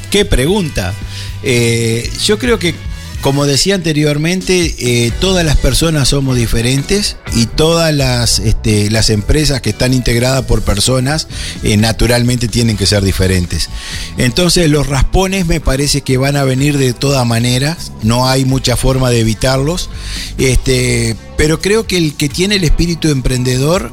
[0.10, 0.94] ¡Qué pregunta!
[1.44, 2.76] Eh, yo creo que,
[3.22, 9.62] como decía anteriormente, eh, todas las personas somos diferentes y todas las, este, las empresas
[9.62, 11.28] que están integradas por personas
[11.64, 13.70] eh, naturalmente tienen que ser diferentes.
[14.18, 18.76] Entonces los raspones me parece que van a venir de todas maneras, no hay mucha
[18.76, 19.90] forma de evitarlos.
[20.38, 23.92] Este, pero creo que el que tiene el espíritu emprendedor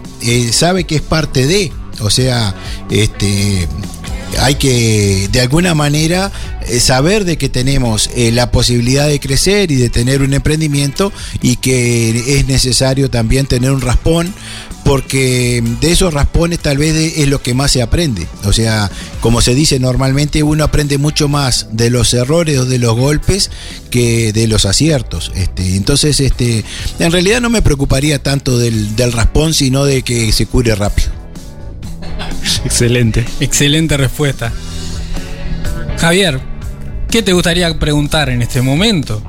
[0.53, 2.55] sabe que es parte de, o sea,
[2.91, 3.69] este,
[4.41, 6.31] hay que de alguna manera
[6.67, 11.13] eh, saber de que tenemos eh, la posibilidad de crecer y de tener un emprendimiento
[11.43, 14.33] y que es necesario también tener un raspón
[14.85, 18.27] porque de esos raspones tal vez es lo que más se aprende.
[18.45, 22.79] O sea, como se dice normalmente, uno aprende mucho más de los errores o de
[22.79, 23.51] los golpes
[23.91, 25.31] que de los aciertos.
[25.35, 26.65] Este, entonces, este,
[26.99, 31.11] en realidad no me preocuparía tanto del, del raspón, sino de que se cure rápido.
[32.65, 33.25] Excelente.
[33.41, 34.53] Excelente respuesta.
[35.99, 36.41] Javier,
[37.11, 39.23] ¿qué te gustaría preguntar en este momento?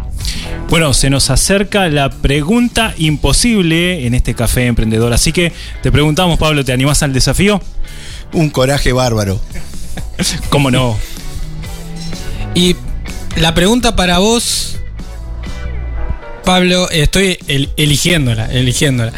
[0.69, 5.11] Bueno, se nos acerca la pregunta imposible en este café emprendedor.
[5.13, 7.59] Así que te preguntamos, Pablo, ¿te animás al desafío?
[8.33, 9.41] Un coraje bárbaro.
[10.49, 10.95] ¿Cómo no?
[12.53, 12.75] Y
[13.35, 14.77] la pregunta para vos,
[16.45, 19.13] Pablo, estoy el- eligiéndola, eligiéndola.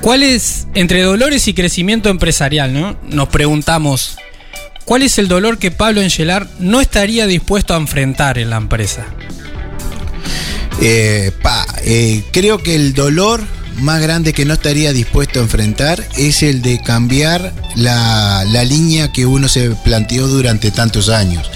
[0.00, 2.96] ¿Cuál es, entre dolores y crecimiento empresarial, ¿no?
[3.02, 4.16] Nos preguntamos,
[4.84, 9.06] ¿cuál es el dolor que Pablo Engelar no estaría dispuesto a enfrentar en la empresa?
[10.80, 13.42] Eh, pa, eh, creo que el dolor
[13.80, 19.12] más grande que no estaría dispuesto a enfrentar es el de cambiar la, la línea
[19.12, 21.50] que uno se planteó durante tantos años.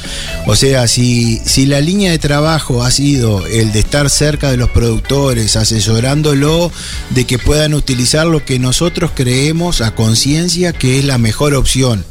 [0.47, 4.57] O sea, si, si la línea de trabajo ha sido el de estar cerca de
[4.57, 6.73] los productores, asesorándolo
[7.11, 12.05] de que puedan utilizar lo que nosotros creemos a conciencia que es la mejor opción.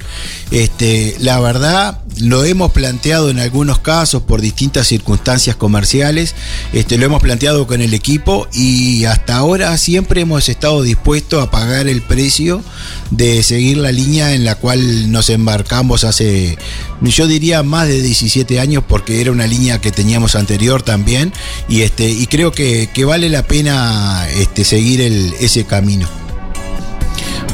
[0.51, 6.35] Este, la verdad, lo hemos planteado en algunos casos por distintas circunstancias comerciales,
[6.73, 11.49] este, lo hemos planteado con el equipo y hasta ahora siempre hemos estado dispuestos a
[11.51, 12.63] pagar el precio
[13.09, 16.57] de seguir la línea en la cual nos embarcamos hace,
[17.01, 21.33] yo diría, más de 17 años porque era una línea que teníamos anterior también
[21.69, 26.07] y, este, y creo que, que vale la pena este, seguir el- ese camino.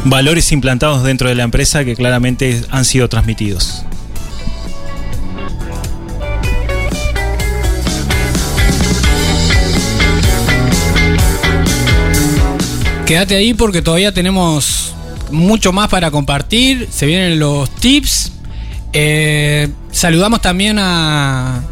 [0.05, 3.83] Valores implantados dentro de la empresa que claramente han sido transmitidos.
[13.07, 14.93] Quédate ahí porque todavía tenemos
[15.31, 16.89] mucho más para compartir.
[16.91, 18.33] Se vienen los tips.
[18.91, 21.63] Eh, saludamos también a,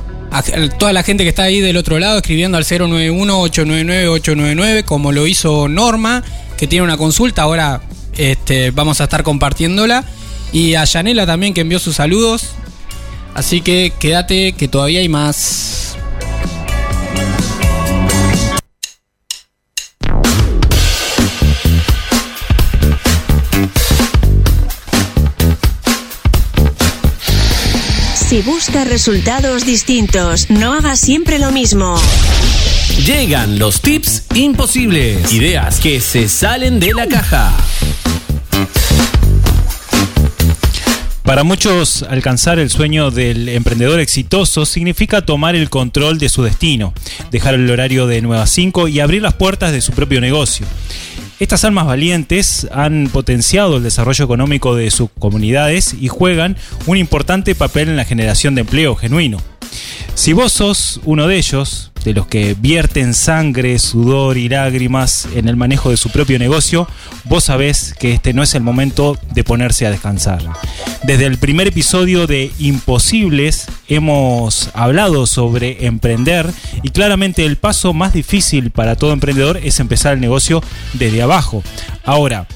[0.79, 5.67] toda la gente que está ahí del otro lado escribiendo al 091-899-899 como lo hizo
[5.67, 6.23] Norma,
[6.55, 7.41] que tiene una consulta.
[7.41, 7.81] Ahora
[8.15, 10.05] este, vamos a estar compartiéndola.
[10.53, 12.51] Y a Yanela también que envió sus saludos.
[13.33, 15.84] Así que quédate que todavía hay más.
[28.35, 31.97] Si buscas resultados distintos, no hagas siempre lo mismo.
[33.05, 35.31] Llegan los tips imposibles.
[35.31, 37.55] Ideas que se salen de la caja.
[41.23, 46.93] Para muchos, alcanzar el sueño del emprendedor exitoso significa tomar el control de su destino,
[47.31, 50.67] dejar el horario de 9 a 5 y abrir las puertas de su propio negocio.
[51.37, 57.55] Estas almas valientes han potenciado el desarrollo económico de sus comunidades y juegan un importante
[57.55, 59.41] papel en la generación de empleo genuino.
[60.13, 65.49] Si vos sos uno de ellos, de los que vierten sangre, sudor y lágrimas en
[65.49, 66.87] el manejo de su propio negocio,
[67.25, 70.41] vos sabés que este no es el momento de ponerse a descansar.
[71.03, 76.47] Desde el primer episodio de Imposibles hemos hablado sobre emprender
[76.83, 81.63] y claramente el paso más difícil para todo emprendedor es empezar el negocio desde abajo.
[82.03, 82.47] Ahora,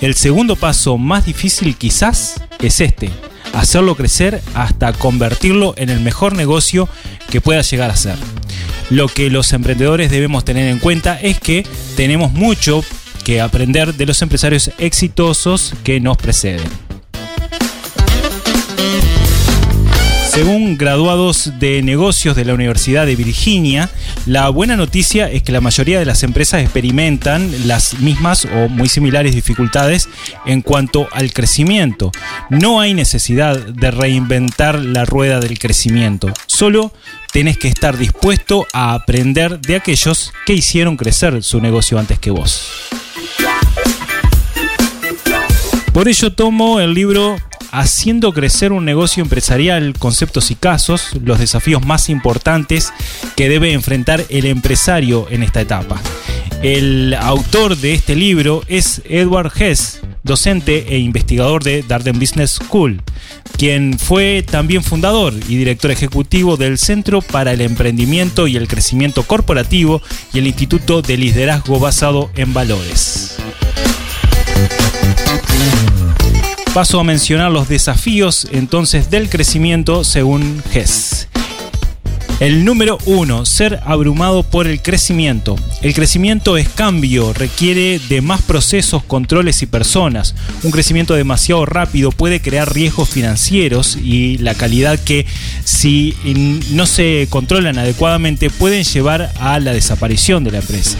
[0.00, 3.10] el segundo paso más difícil quizás es este,
[3.58, 6.88] hacerlo crecer hasta convertirlo en el mejor negocio
[7.30, 8.16] que pueda llegar a ser.
[8.90, 12.82] Lo que los emprendedores debemos tener en cuenta es que tenemos mucho
[13.24, 16.68] que aprender de los empresarios exitosos que nos preceden.
[20.38, 23.90] Según graduados de negocios de la Universidad de Virginia,
[24.24, 28.88] la buena noticia es que la mayoría de las empresas experimentan las mismas o muy
[28.88, 30.08] similares dificultades
[30.46, 32.12] en cuanto al crecimiento.
[32.50, 36.92] No hay necesidad de reinventar la rueda del crecimiento, solo
[37.32, 42.30] tenés que estar dispuesto a aprender de aquellos que hicieron crecer su negocio antes que
[42.30, 42.70] vos.
[45.92, 47.38] Por ello tomo el libro
[47.70, 52.92] haciendo crecer un negocio empresarial, conceptos y casos, los desafíos más importantes
[53.36, 56.00] que debe enfrentar el empresario en esta etapa.
[56.62, 63.00] El autor de este libro es Edward Hess, docente e investigador de Darden Business School,
[63.56, 69.22] quien fue también fundador y director ejecutivo del Centro para el Emprendimiento y el Crecimiento
[69.22, 70.02] Corporativo
[70.32, 73.36] y el Instituto de Liderazgo Basado en Valores.
[76.78, 81.26] Paso a mencionar los desafíos entonces del crecimiento según Hess.
[82.38, 85.56] El número uno, ser abrumado por el crecimiento.
[85.82, 90.36] El crecimiento es cambio, requiere de más procesos, controles y personas.
[90.62, 95.26] Un crecimiento demasiado rápido puede crear riesgos financieros y la calidad que
[95.64, 96.14] si
[96.70, 100.96] no se controlan adecuadamente pueden llevar a la desaparición de la empresa.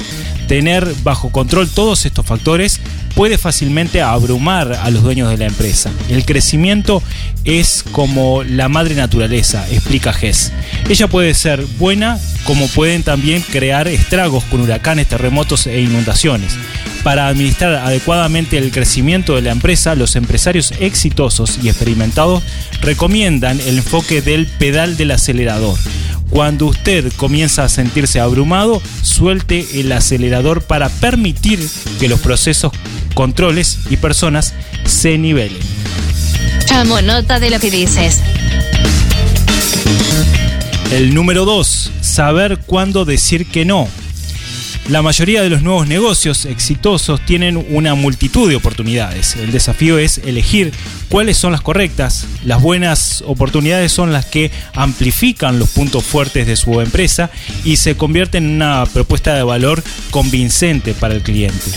[0.49, 2.81] Tener bajo control todos estos factores
[3.19, 5.91] puede fácilmente abrumar a los dueños de la empresa.
[6.09, 7.03] El crecimiento
[7.43, 10.53] es como la madre naturaleza, explica Hess.
[10.89, 16.57] Ella puede ser buena como pueden también crear estragos con huracanes, terremotos e inundaciones.
[17.03, 22.45] Para administrar adecuadamente el crecimiento de la empresa, los empresarios exitosos y experimentados
[22.81, 25.77] recomiendan el enfoque del pedal del acelerador.
[26.31, 31.66] Cuando usted comienza a sentirse abrumado, suelte el acelerador para permitir
[31.99, 32.72] que los procesos,
[33.14, 34.55] controles y personas
[34.85, 35.59] se nivelen.
[36.68, 38.20] Tomo nota de lo que dices.
[40.93, 43.89] El número 2, saber cuándo decir que no.
[44.89, 49.36] La mayoría de los nuevos negocios exitosos tienen una multitud de oportunidades.
[49.36, 50.72] El desafío es elegir
[51.11, 52.26] cuáles son las correctas.
[52.43, 57.30] Las buenas oportunidades son las que amplifican los puntos fuertes de su empresa
[57.64, 61.70] y se convierten en una propuesta de valor convincente para el cliente.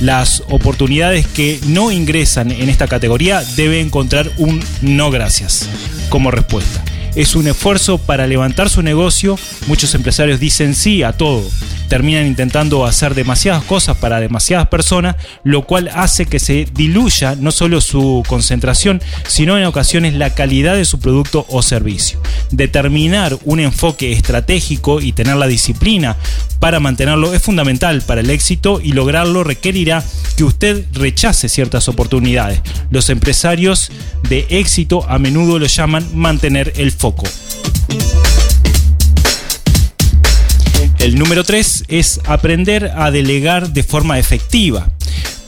[0.00, 5.68] Las oportunidades que no ingresan en esta categoría deben encontrar un no gracias
[6.08, 6.82] como respuesta
[7.14, 9.38] es un esfuerzo para levantar su negocio.
[9.66, 11.42] Muchos empresarios dicen sí a todo.
[11.88, 17.52] Terminan intentando hacer demasiadas cosas para demasiadas personas, lo cual hace que se diluya no
[17.52, 22.20] solo su concentración, sino en ocasiones la calidad de su producto o servicio.
[22.50, 26.16] Determinar un enfoque estratégico y tener la disciplina
[26.58, 30.02] para mantenerlo es fundamental para el éxito y lograrlo requerirá
[30.36, 32.60] que usted rechace ciertas oportunidades.
[32.90, 33.92] Los empresarios
[34.28, 36.94] de éxito a menudo lo llaman mantener el.
[41.00, 44.88] El número 3 es aprender a delegar de forma efectiva.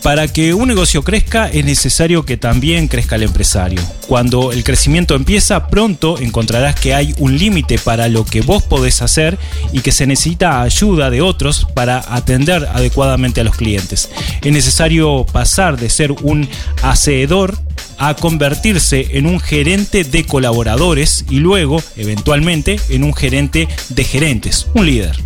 [0.06, 3.82] Para que un negocio crezca es necesario que también crezca el empresario.
[4.06, 9.02] Cuando el crecimiento empieza, pronto encontrarás que hay un límite para lo que vos podés
[9.02, 9.36] hacer
[9.72, 14.08] y que se necesita ayuda de otros para atender adecuadamente a los clientes.
[14.42, 16.48] Es necesario pasar de ser un
[16.84, 17.58] hacedor
[17.98, 24.68] a convertirse en un gerente de colaboradores y luego, eventualmente, en un gerente de gerentes,
[24.72, 25.16] un líder.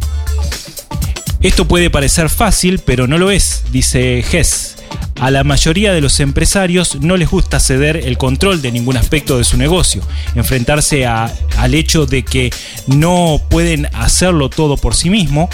[1.42, 4.76] Esto puede parecer fácil, pero no lo es, dice Hess.
[5.18, 9.38] A la mayoría de los empresarios no les gusta ceder el control de ningún aspecto
[9.38, 10.02] de su negocio,
[10.34, 12.50] enfrentarse al hecho de que
[12.86, 15.48] no pueden hacerlo todo por sí mismo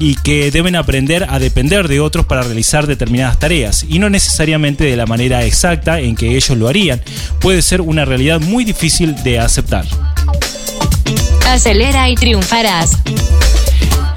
[0.00, 4.84] y que deben aprender a depender de otros para realizar determinadas tareas, y no necesariamente
[4.84, 7.00] de la manera exacta en que ellos lo harían,
[7.40, 9.86] puede ser una realidad muy difícil de aceptar.
[11.46, 12.98] Acelera y triunfarás.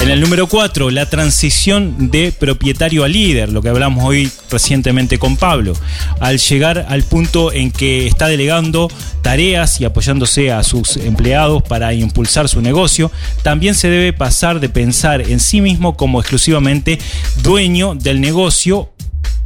[0.04, 5.18] En el número 4, la transición de propietario a líder, lo que hablamos hoy recientemente
[5.18, 5.78] con Pablo.
[6.20, 8.92] Al llegar al punto en que está delegando
[9.22, 14.68] tareas y apoyándose a sus empleados para impulsar su negocio, también se debe pasar de
[14.68, 17.00] pensar en sí mismo como exclusivamente
[17.42, 18.90] dueño del negocio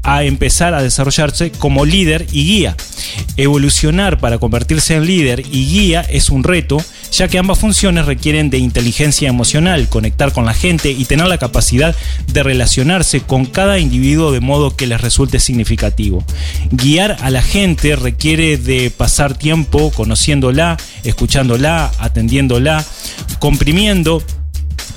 [0.07, 2.77] a empezar a desarrollarse como líder y guía.
[3.35, 6.77] Evolucionar para convertirse en líder y guía es un reto,
[7.11, 11.37] ya que ambas funciones requieren de inteligencia emocional, conectar con la gente y tener la
[11.37, 11.93] capacidad
[12.31, 16.23] de relacionarse con cada individuo de modo que les resulte significativo.
[16.71, 22.85] Guiar a la gente requiere de pasar tiempo conociéndola, escuchándola, atendiéndola,
[23.39, 24.23] comprimiendo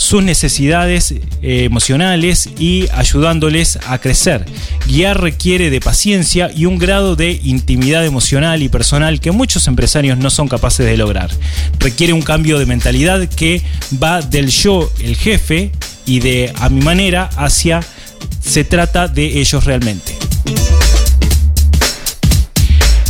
[0.01, 4.46] sus necesidades eh, emocionales y ayudándoles a crecer.
[4.86, 10.16] Guiar requiere de paciencia y un grado de intimidad emocional y personal que muchos empresarios
[10.16, 11.30] no son capaces de lograr.
[11.78, 13.62] Requiere un cambio de mentalidad que
[14.03, 15.70] va del yo, el jefe,
[16.07, 17.80] y de a mi manera hacia
[18.40, 20.16] se trata de ellos realmente.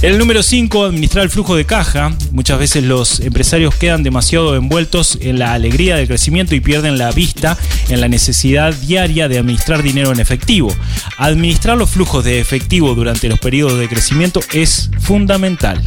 [0.02, 2.16] El número 5, administrar el flujo de caja.
[2.32, 7.12] Muchas veces los empresarios quedan demasiado envueltos en la alegría del crecimiento y pierden la
[7.12, 7.58] vista
[7.90, 10.74] en la necesidad diaria de administrar dinero en efectivo.
[11.18, 15.82] Administrar los flujos de efectivo durante los periodos de crecimiento es fundamental.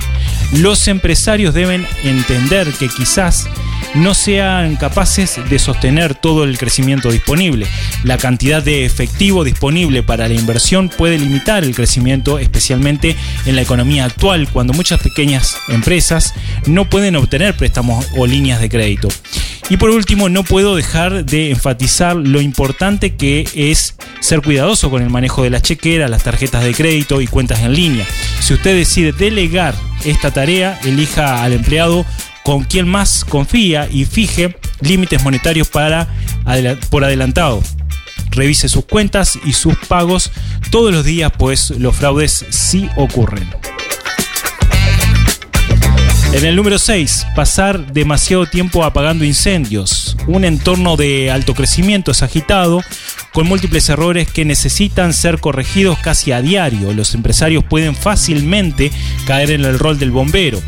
[0.52, 3.48] Los empresarios deben entender que quizás
[3.96, 7.68] no sean capaces de sostener todo el crecimiento disponible.
[8.04, 13.16] La cantidad de efectivo disponible para la inversión puede limitar el crecimiento, especialmente
[13.46, 16.34] en la economía actual, cuando muchas pequeñas empresas
[16.66, 19.08] no pueden obtener préstamos o líneas de crédito.
[19.70, 25.02] Y por último, no puedo dejar de enfatizar lo importante que es ser cuidadoso con
[25.02, 28.06] el manejo de la chequera, las tarjetas de crédito y cuentas en línea.
[28.40, 29.74] Si usted decide delegar
[30.06, 32.06] esta tarea, elija al empleado
[32.44, 36.08] con quien más confía y fije límites monetarios para,
[36.90, 37.64] por adelantado.
[38.32, 40.32] Revise sus cuentas y sus pagos
[40.72, 43.48] todos los días, pues los fraudes sí ocurren.
[46.34, 50.18] En el número 6, pasar demasiado tiempo apagando incendios.
[50.26, 52.82] Un entorno de alto crecimiento es agitado,
[53.34, 56.92] con múltiples errores que necesitan ser corregidos casi a diario.
[56.92, 58.92] Los empresarios pueden fácilmente
[59.28, 60.60] caer en el rol del bombero.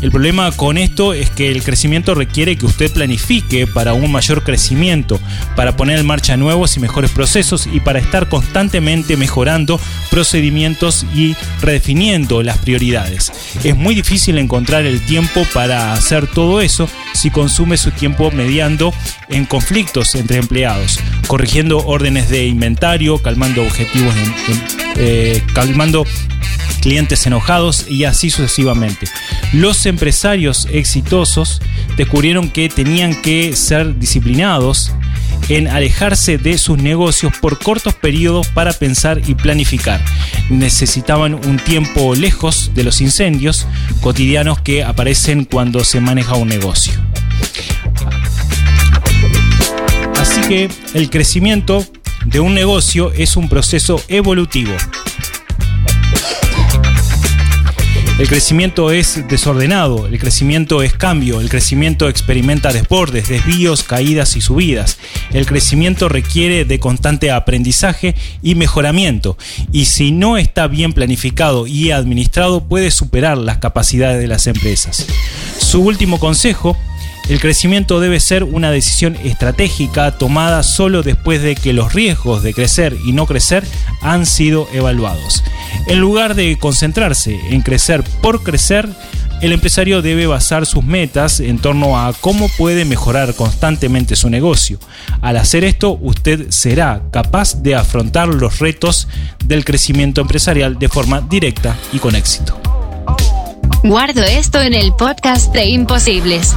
[0.00, 4.42] El problema con esto es que el crecimiento requiere que usted planifique para un mayor
[4.42, 5.20] crecimiento,
[5.56, 9.78] para poner en marcha nuevos y mejores procesos y para estar constantemente mejorando
[10.10, 13.30] procedimientos y redefiniendo las prioridades.
[13.62, 18.94] Es muy difícil encontrar el tiempo para hacer todo eso si consume su tiempo mediando
[19.28, 24.14] en conflictos entre empleados, corrigiendo órdenes de inventario, calmando objetivos,
[24.94, 26.06] eh, calmando
[26.80, 29.08] clientes enojados y así sucesivamente.
[29.52, 31.60] Los empresarios exitosos
[31.96, 34.92] descubrieron que tenían que ser disciplinados
[35.48, 40.00] en alejarse de sus negocios por cortos periodos para pensar y planificar.
[40.48, 43.66] Necesitaban un tiempo lejos de los incendios
[44.00, 46.92] cotidianos que aparecen cuando se maneja un negocio.
[50.18, 51.84] Así que el crecimiento
[52.24, 54.72] de un negocio es un proceso evolutivo
[58.20, 64.42] El crecimiento es desordenado, el crecimiento es cambio, el crecimiento experimenta desbordes, desvíos, caídas y
[64.42, 64.98] subidas.
[65.32, 69.38] El crecimiento requiere de constante aprendizaje y mejoramiento,
[69.72, 75.06] y si no está bien planificado y administrado puede superar las capacidades de las empresas.
[75.58, 76.76] Su último consejo
[77.28, 82.54] el crecimiento debe ser una decisión estratégica tomada solo después de que los riesgos de
[82.54, 83.64] crecer y no crecer
[84.00, 85.44] han sido evaluados.
[85.86, 88.88] En lugar de concentrarse en crecer por crecer,
[89.40, 94.78] el empresario debe basar sus metas en torno a cómo puede mejorar constantemente su negocio.
[95.22, 99.08] Al hacer esto, usted será capaz de afrontar los retos
[99.44, 102.60] del crecimiento empresarial de forma directa y con éxito.
[103.82, 106.54] Guardo esto en el podcast de Imposibles.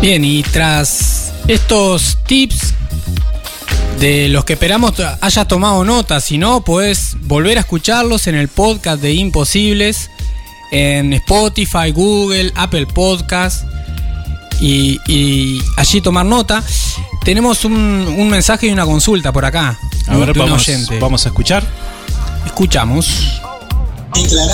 [0.00, 2.74] Bien, y tras estos tips
[3.98, 8.48] de los que esperamos hayas tomado nota, si no, puedes volver a escucharlos en el
[8.48, 10.10] podcast de Imposibles,
[10.70, 13.64] en Spotify, Google, Apple Podcast
[14.60, 16.62] y, allí tomar nota.
[17.24, 19.78] Tenemos un, mensaje y una consulta por acá.
[20.06, 20.66] A ver, vamos,
[21.00, 21.64] vamos a escuchar.
[22.46, 23.40] Escuchamos.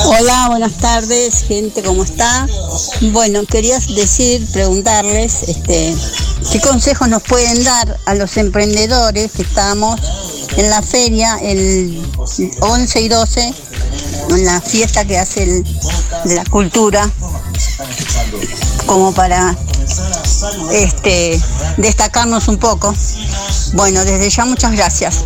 [0.06, 2.48] Hola, buenas tardes, gente, ¿cómo está?
[3.12, 5.94] Bueno, quería decir, preguntarles, este,
[6.50, 10.00] ¿qué consejos nos pueden dar a los emprendedores que estamos
[10.56, 12.02] en la feria el
[12.60, 13.54] 11 y 12,
[14.30, 15.64] en la fiesta que hace el-
[16.24, 17.08] de la cultura,
[18.86, 19.56] como para
[20.72, 21.40] este,
[21.76, 22.94] destacarnos un poco.
[23.74, 25.24] Bueno, desde ya muchas gracias.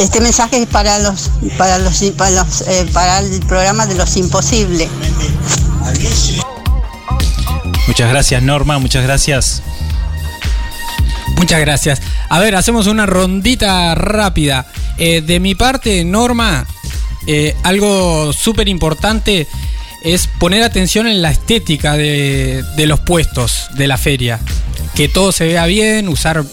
[0.00, 4.16] Este mensaje es para los para los para los eh, para el programa de los
[4.16, 4.88] imposibles.
[7.86, 8.78] Muchas gracias, Norma.
[8.78, 9.62] Muchas gracias.
[11.36, 12.00] Muchas gracias.
[12.28, 14.66] A ver, hacemos una rondita rápida.
[14.98, 16.66] Eh, de mi parte, Norma,
[17.26, 19.46] eh, algo súper importante
[20.04, 24.40] es poner atención en la estética de, de los puestos de la feria.
[24.94, 26.44] Que todo se vea bien, usar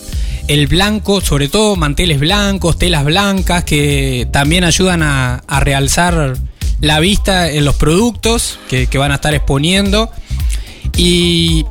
[0.47, 6.37] el blanco, sobre todo manteles blancos, telas blancas, que también ayudan a, a realzar
[6.81, 10.11] la vista en los productos que, que van a estar exponiendo.
[10.95, 11.65] Y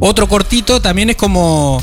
[0.00, 1.82] otro cortito también es como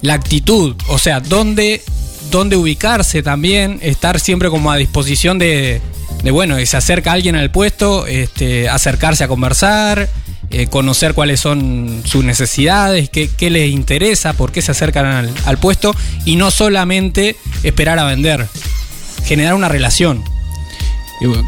[0.00, 1.82] la actitud, o sea, dónde,
[2.30, 5.80] dónde ubicarse también, estar siempre como a disposición de,
[6.22, 10.08] de bueno, se acerca alguien al puesto, este, acercarse a conversar,
[10.50, 15.34] eh, conocer cuáles son sus necesidades, qué, qué les interesa, por qué se acercan al,
[15.44, 15.94] al puesto
[16.24, 18.46] y no solamente esperar a vender,
[19.24, 20.24] generar una relación.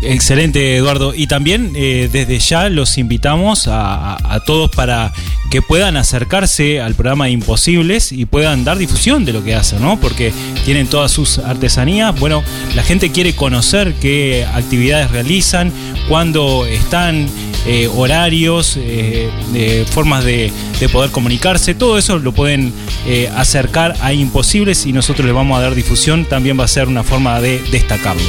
[0.02, 1.14] Excelente, Eduardo.
[1.14, 5.12] Y también eh, desde ya los invitamos a, todos para
[5.50, 10.00] que puedan acercarse al programa Imposibles y puedan dar difusión de lo que hacen, ¿no?
[10.00, 10.32] Porque
[10.64, 12.18] tienen todas sus artesanías.
[12.18, 12.42] Bueno,
[12.74, 15.72] la gente quiere conocer qué actividades realizan,
[16.08, 17.28] cuándo están,
[17.66, 20.50] eh, horarios, eh, formas de,
[20.80, 21.74] de poder comunicarse.
[21.74, 22.72] Todo eso lo pueden
[23.06, 26.24] eh, acercar a Imposibles y nosotros les vamos a dar difusión.
[26.24, 28.22] También va a ser una forma de destacarlo.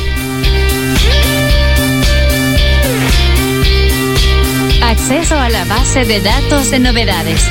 [5.02, 7.42] Acceso a la base de datos de novedades.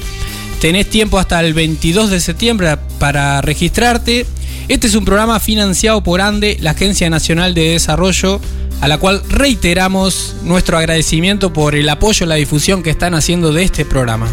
[0.60, 4.26] Tenés tiempo hasta el 22 de septiembre para registrarte.
[4.68, 8.42] Este es un programa financiado por ANDE, la Agencia Nacional de Desarrollo,
[8.82, 13.54] a la cual reiteramos nuestro agradecimiento por el apoyo y la difusión que están haciendo
[13.54, 14.28] de este programa.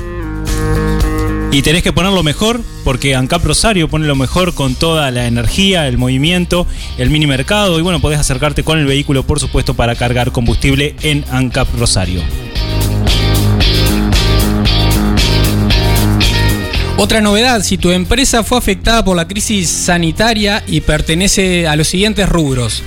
[1.50, 5.86] Y tenés que ponerlo mejor porque ANCAP Rosario pone lo mejor con toda la energía,
[5.86, 6.66] el movimiento,
[6.96, 10.96] el mini mercado y bueno, podés acercarte con el vehículo por supuesto para cargar combustible
[11.02, 12.22] en ANCAP Rosario.
[16.99, 21.88] Otra novedad, si tu empresa fue afectada por la crisis sanitaria y pertenece a los
[21.88, 22.82] siguientes rubros.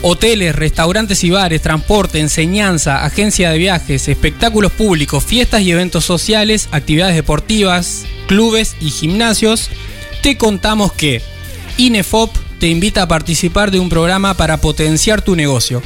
[0.00, 6.68] Hoteles, restaurantes y bares, transporte, enseñanza, agencia de viajes, espectáculos públicos, fiestas y eventos sociales,
[6.70, 9.70] actividades deportivas, clubes y gimnasios,
[10.22, 11.20] te contamos que
[11.78, 15.82] INEFOP te invita a participar de un programa para potenciar tu negocio.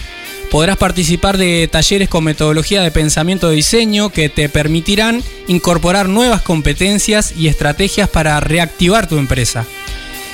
[0.53, 6.42] Podrás participar de talleres con metodología de pensamiento de diseño que te permitirán incorporar nuevas
[6.42, 9.64] competencias y estrategias para reactivar tu empresa.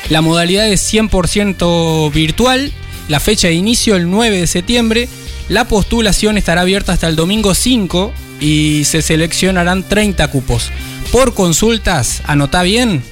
[0.09, 2.73] La modalidad es 100% virtual,
[3.07, 5.09] la fecha de inicio el 9 de septiembre,
[5.49, 10.73] la postulación estará abierta hasta el domingo 5 y se seleccionarán 30 cupos.
[11.13, 13.05] Por consultas, anota bien,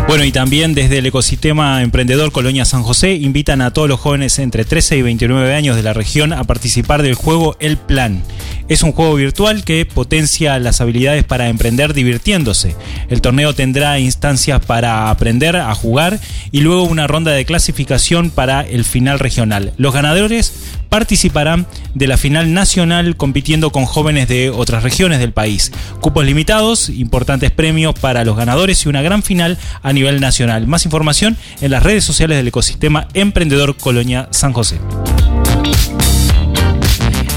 [0.07, 4.39] Bueno, y también desde el ecosistema emprendedor Colonia San José invitan a todos los jóvenes
[4.39, 8.23] entre 13 y 29 años de la región a participar del juego El Plan.
[8.69, 12.75] Es un juego virtual que potencia las habilidades para emprender divirtiéndose.
[13.09, 16.19] El torneo tendrá instancias para aprender a jugar
[16.51, 19.73] y luego una ronda de clasificación para el final regional.
[19.77, 20.53] Los ganadores
[20.89, 25.71] participarán de la final nacional compitiendo con jóvenes de otras regiones del país.
[26.01, 30.67] Cupos limitados, importantes premios para los ganadores y una gran final a nacional.
[30.67, 34.79] Más información en las redes sociales del ecosistema Emprendedor Colonia San José.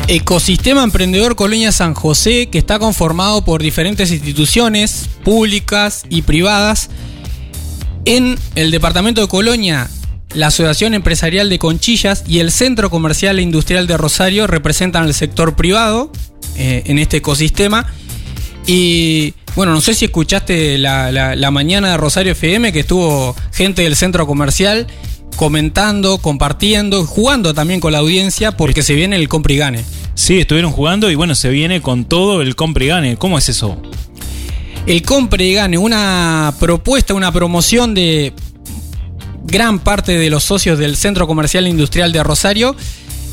[0.08, 6.90] Ecosistema Emprendedor Colonia San José, que está conformado por diferentes instituciones públicas y privadas.
[8.04, 9.88] En el departamento de Colonia,
[10.34, 15.14] la Asociación Empresarial de Conchillas y el Centro Comercial e Industrial de Rosario representan al
[15.14, 16.12] sector privado
[16.56, 17.86] eh, en este ecosistema.
[18.72, 23.34] Y bueno, no sé si escuchaste la, la- la mañana de Rosario FM, que estuvo
[23.52, 24.86] gente del centro comercial
[25.34, 29.84] comentando, compartiendo, jugando también con la audiencia, porque se viene el compra y gane.
[30.14, 33.16] Sí, estuvieron jugando y bueno, se viene con todo el compra y gane.
[33.16, 33.76] ¿Cómo es eso?
[34.86, 38.32] El compre y gane, una propuesta, una promoción de
[39.46, 42.76] gran parte de los socios del Centro Comercial Industrial de Rosario,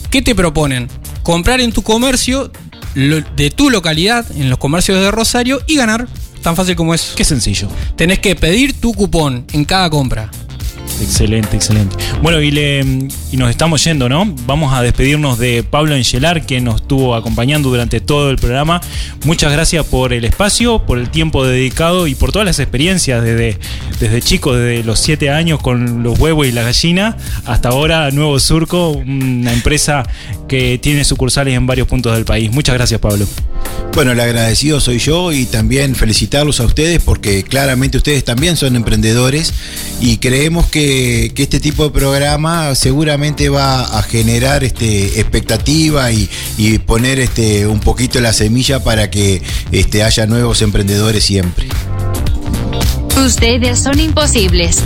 [0.10, 0.88] ¿qué te proponen?
[1.22, 2.52] Comprar en tu comercio
[2.96, 6.08] lo- de tu localidad, en los comercios de Rosario, y ganar.
[6.42, 7.14] Tan fácil como eso.
[7.16, 7.68] Qué sencillo.
[7.96, 10.30] Tenés que pedir tu cupón en cada compra.
[11.02, 11.95] Excelente, excelente.
[12.22, 12.80] Bueno, y, le,
[13.32, 14.26] y nos estamos yendo, ¿no?
[14.45, 18.82] Vamos a despedirnos de Pablo Engelar, que nos estuvo acompañando durante todo el programa.
[19.26, 23.58] Muchas gracias por el espacio, por el tiempo dedicado y por todas las experiencias desde,
[24.00, 28.39] desde chico, desde los siete años con los huevos y la gallina, hasta ahora Nuevo
[28.39, 30.04] Surco, una empresa
[30.48, 32.52] que tiene sucursales en varios puntos del país.
[32.52, 33.28] Muchas gracias, Pablo.
[33.93, 38.76] Bueno, el agradecido soy yo y también felicitarlos a ustedes porque claramente ustedes también son
[38.76, 39.54] emprendedores
[40.00, 46.30] y creemos que, que este tipo de programa seguramente va a generar este, expectativa y,
[46.58, 51.68] y poner este, un poquito la semilla para que este, haya nuevos emprendedores siempre.
[53.18, 54.84] Ustedes son imposibles.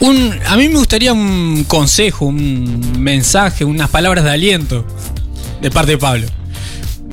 [0.00, 4.86] Un, a mí me gustaría un consejo, un mensaje, unas palabras de aliento
[5.60, 6.26] de parte de Pablo.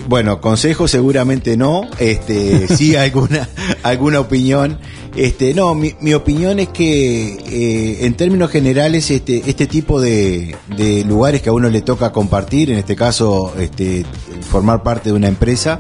[0.07, 3.49] Bueno, consejo seguramente no, este, sí alguna,
[3.83, 4.77] alguna opinión.
[5.15, 10.57] Este, no, mi, mi opinión es que eh, en términos generales este, este tipo de,
[10.75, 14.05] de lugares que a uno le toca compartir, en este caso este,
[14.41, 15.79] formar parte de una empresa,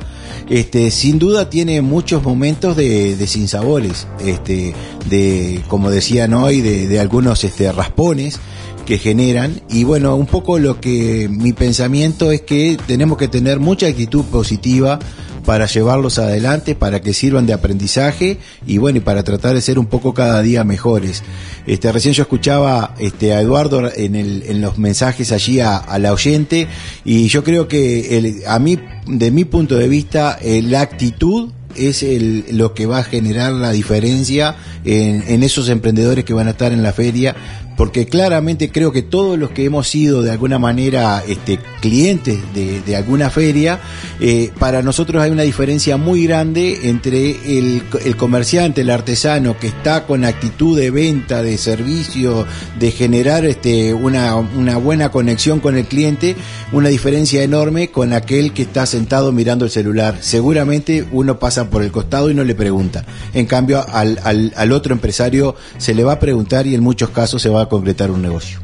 [0.49, 4.73] este, sin duda tiene muchos momentos de, de sinsabores, este,
[5.09, 8.39] de, como decían hoy, de, de algunos este, raspones
[8.85, 13.59] que generan y bueno, un poco lo que mi pensamiento es que tenemos que tener
[13.59, 14.99] mucha actitud positiva
[15.45, 19.79] para llevarlos adelante, para que sirvan de aprendizaje y bueno, y para tratar de ser
[19.79, 21.23] un poco cada día mejores.
[21.67, 26.11] Este, recién yo escuchaba este, a Eduardo en, el, en los mensajes allí a, la
[26.11, 26.67] oyente
[27.05, 31.51] y yo creo que el, a mí, de mi punto de vista, eh, la actitud
[31.75, 36.47] es el, lo que va a generar la diferencia en, en esos emprendedores que van
[36.47, 37.35] a estar en la feria
[37.75, 42.81] porque claramente creo que todos los que hemos sido de alguna manera este, clientes de,
[42.81, 43.79] de alguna feria,
[44.19, 47.83] eh, para nosotros hay una diferencia muy grande entre el,
[48.17, 52.45] comerciante, el artesano que está con actitud de venta, de servicio,
[52.79, 56.35] de generar este, una, una buena conexión con el cliente,
[56.71, 60.17] una diferencia enorme con aquel que está sentado mirando el celular.
[60.21, 63.05] Seguramente uno pasa por el costado y no le pregunta.
[63.33, 67.09] En cambio, al, al, al otro empresario se le va a preguntar y en muchos
[67.09, 68.59] casos se va a concretar un negocio.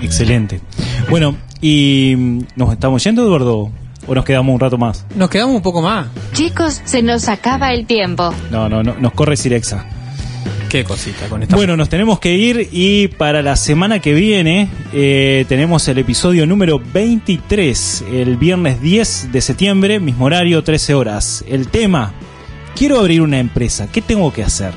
[0.00, 0.60] Excelente.
[1.10, 3.70] Bueno, ¿y nos estamos yendo, Eduardo?
[4.06, 5.04] ¿O nos quedamos un rato más?
[5.16, 6.06] Nos quedamos un poco más.
[6.32, 8.32] Chicos, se nos acaba el tiempo.
[8.50, 9.86] No, no, no nos corre Sirexa.
[10.68, 11.56] Qué cosita con esta.
[11.56, 16.46] Bueno, nos tenemos que ir y para la semana que viene eh, tenemos el episodio
[16.46, 21.44] número 23, el viernes 10 de septiembre, mismo horario, 13 horas.
[21.48, 22.12] El tema,
[22.76, 24.72] quiero abrir una empresa, ¿qué tengo que hacer?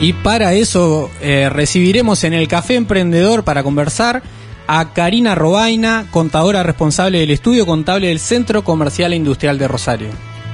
[0.00, 4.22] Y para eso eh, recibiremos en el Café Emprendedor para conversar
[4.66, 10.08] a Karina Robaina, contadora responsable del estudio contable del Centro Comercial e Industrial de Rosario.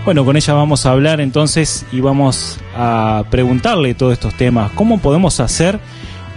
[0.04, 4.72] Bueno, con ella vamos a hablar entonces y vamos a preguntarle todos estos temas.
[4.72, 5.78] ¿Cómo podemos hacer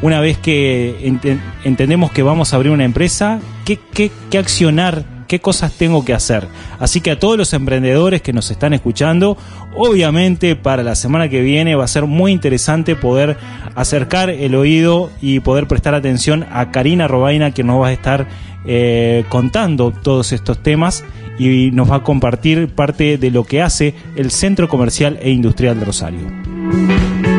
[0.02, 1.26] una vez que ent
[1.64, 3.40] entendemos que vamos a abrir una empresa?
[3.66, 5.13] ¿Qué, qué, qué accionar?
[5.34, 6.48] ¿Qué cosas tengo que hacer?
[6.78, 9.36] Así que a todos los emprendedores que nos están escuchando,
[9.76, 13.38] obviamente para la semana que viene va a ser muy interesante poder
[13.74, 18.28] acercar el oído y poder prestar atención a Karina Robaina que nos va a estar
[18.68, 21.04] eh, contando todos estos temas
[21.40, 25.80] y nos va a compartir parte de lo que hace el Centro Comercial e Industrial
[25.80, 27.33] de Rosario.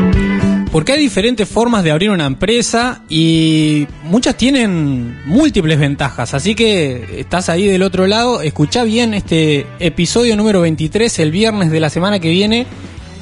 [0.75, 6.33] Porque hay diferentes formas de abrir una empresa y muchas tienen múltiples ventajas.
[6.33, 11.71] Así que estás ahí del otro lado, escucha bien este episodio número 23 el viernes
[11.71, 12.67] de la semana que viene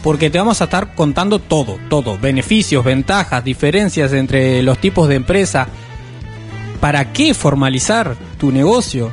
[0.02, 5.14] porque te vamos a estar contando todo, todo, beneficios, ventajas, diferencias entre los tipos de
[5.14, 5.68] empresa.
[6.82, 9.12] ¿Para qué formalizar tu negocio?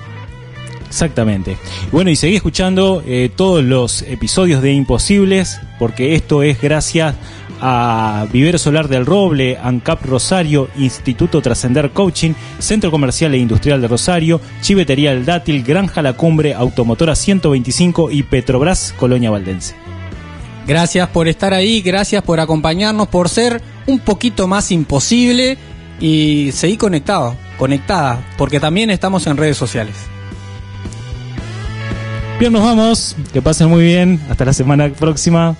[0.88, 1.58] Exactamente.
[1.92, 7.16] Bueno, y seguí escuchando eh, todos los episodios de Imposibles, porque esto es gracias
[7.60, 13.88] a Vivero Solar del Roble, ANCAP Rosario, Instituto Trascender Coaching, Centro Comercial e Industrial de
[13.88, 19.74] Rosario, Chivetería El Dátil, Granja La Cumbre, Automotora 125 y Petrobras Colonia Valdense.
[20.66, 25.58] Gracias por estar ahí, gracias por acompañarnos, por ser un poquito más imposible
[26.00, 29.94] y seguir conectado, conectada, porque también estamos en redes sociales.
[32.40, 33.16] Bien, nos vamos.
[33.34, 34.18] Que pasen muy bien.
[34.30, 35.56] Hasta la semana próxima.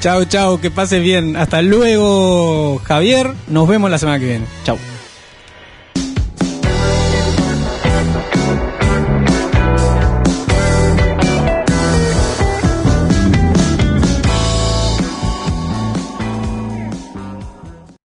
[0.00, 1.36] Chao, chao, que pases bien.
[1.36, 3.32] Hasta luego, Javier.
[3.48, 4.44] Nos vemos la semana que viene.
[4.64, 4.78] Chao.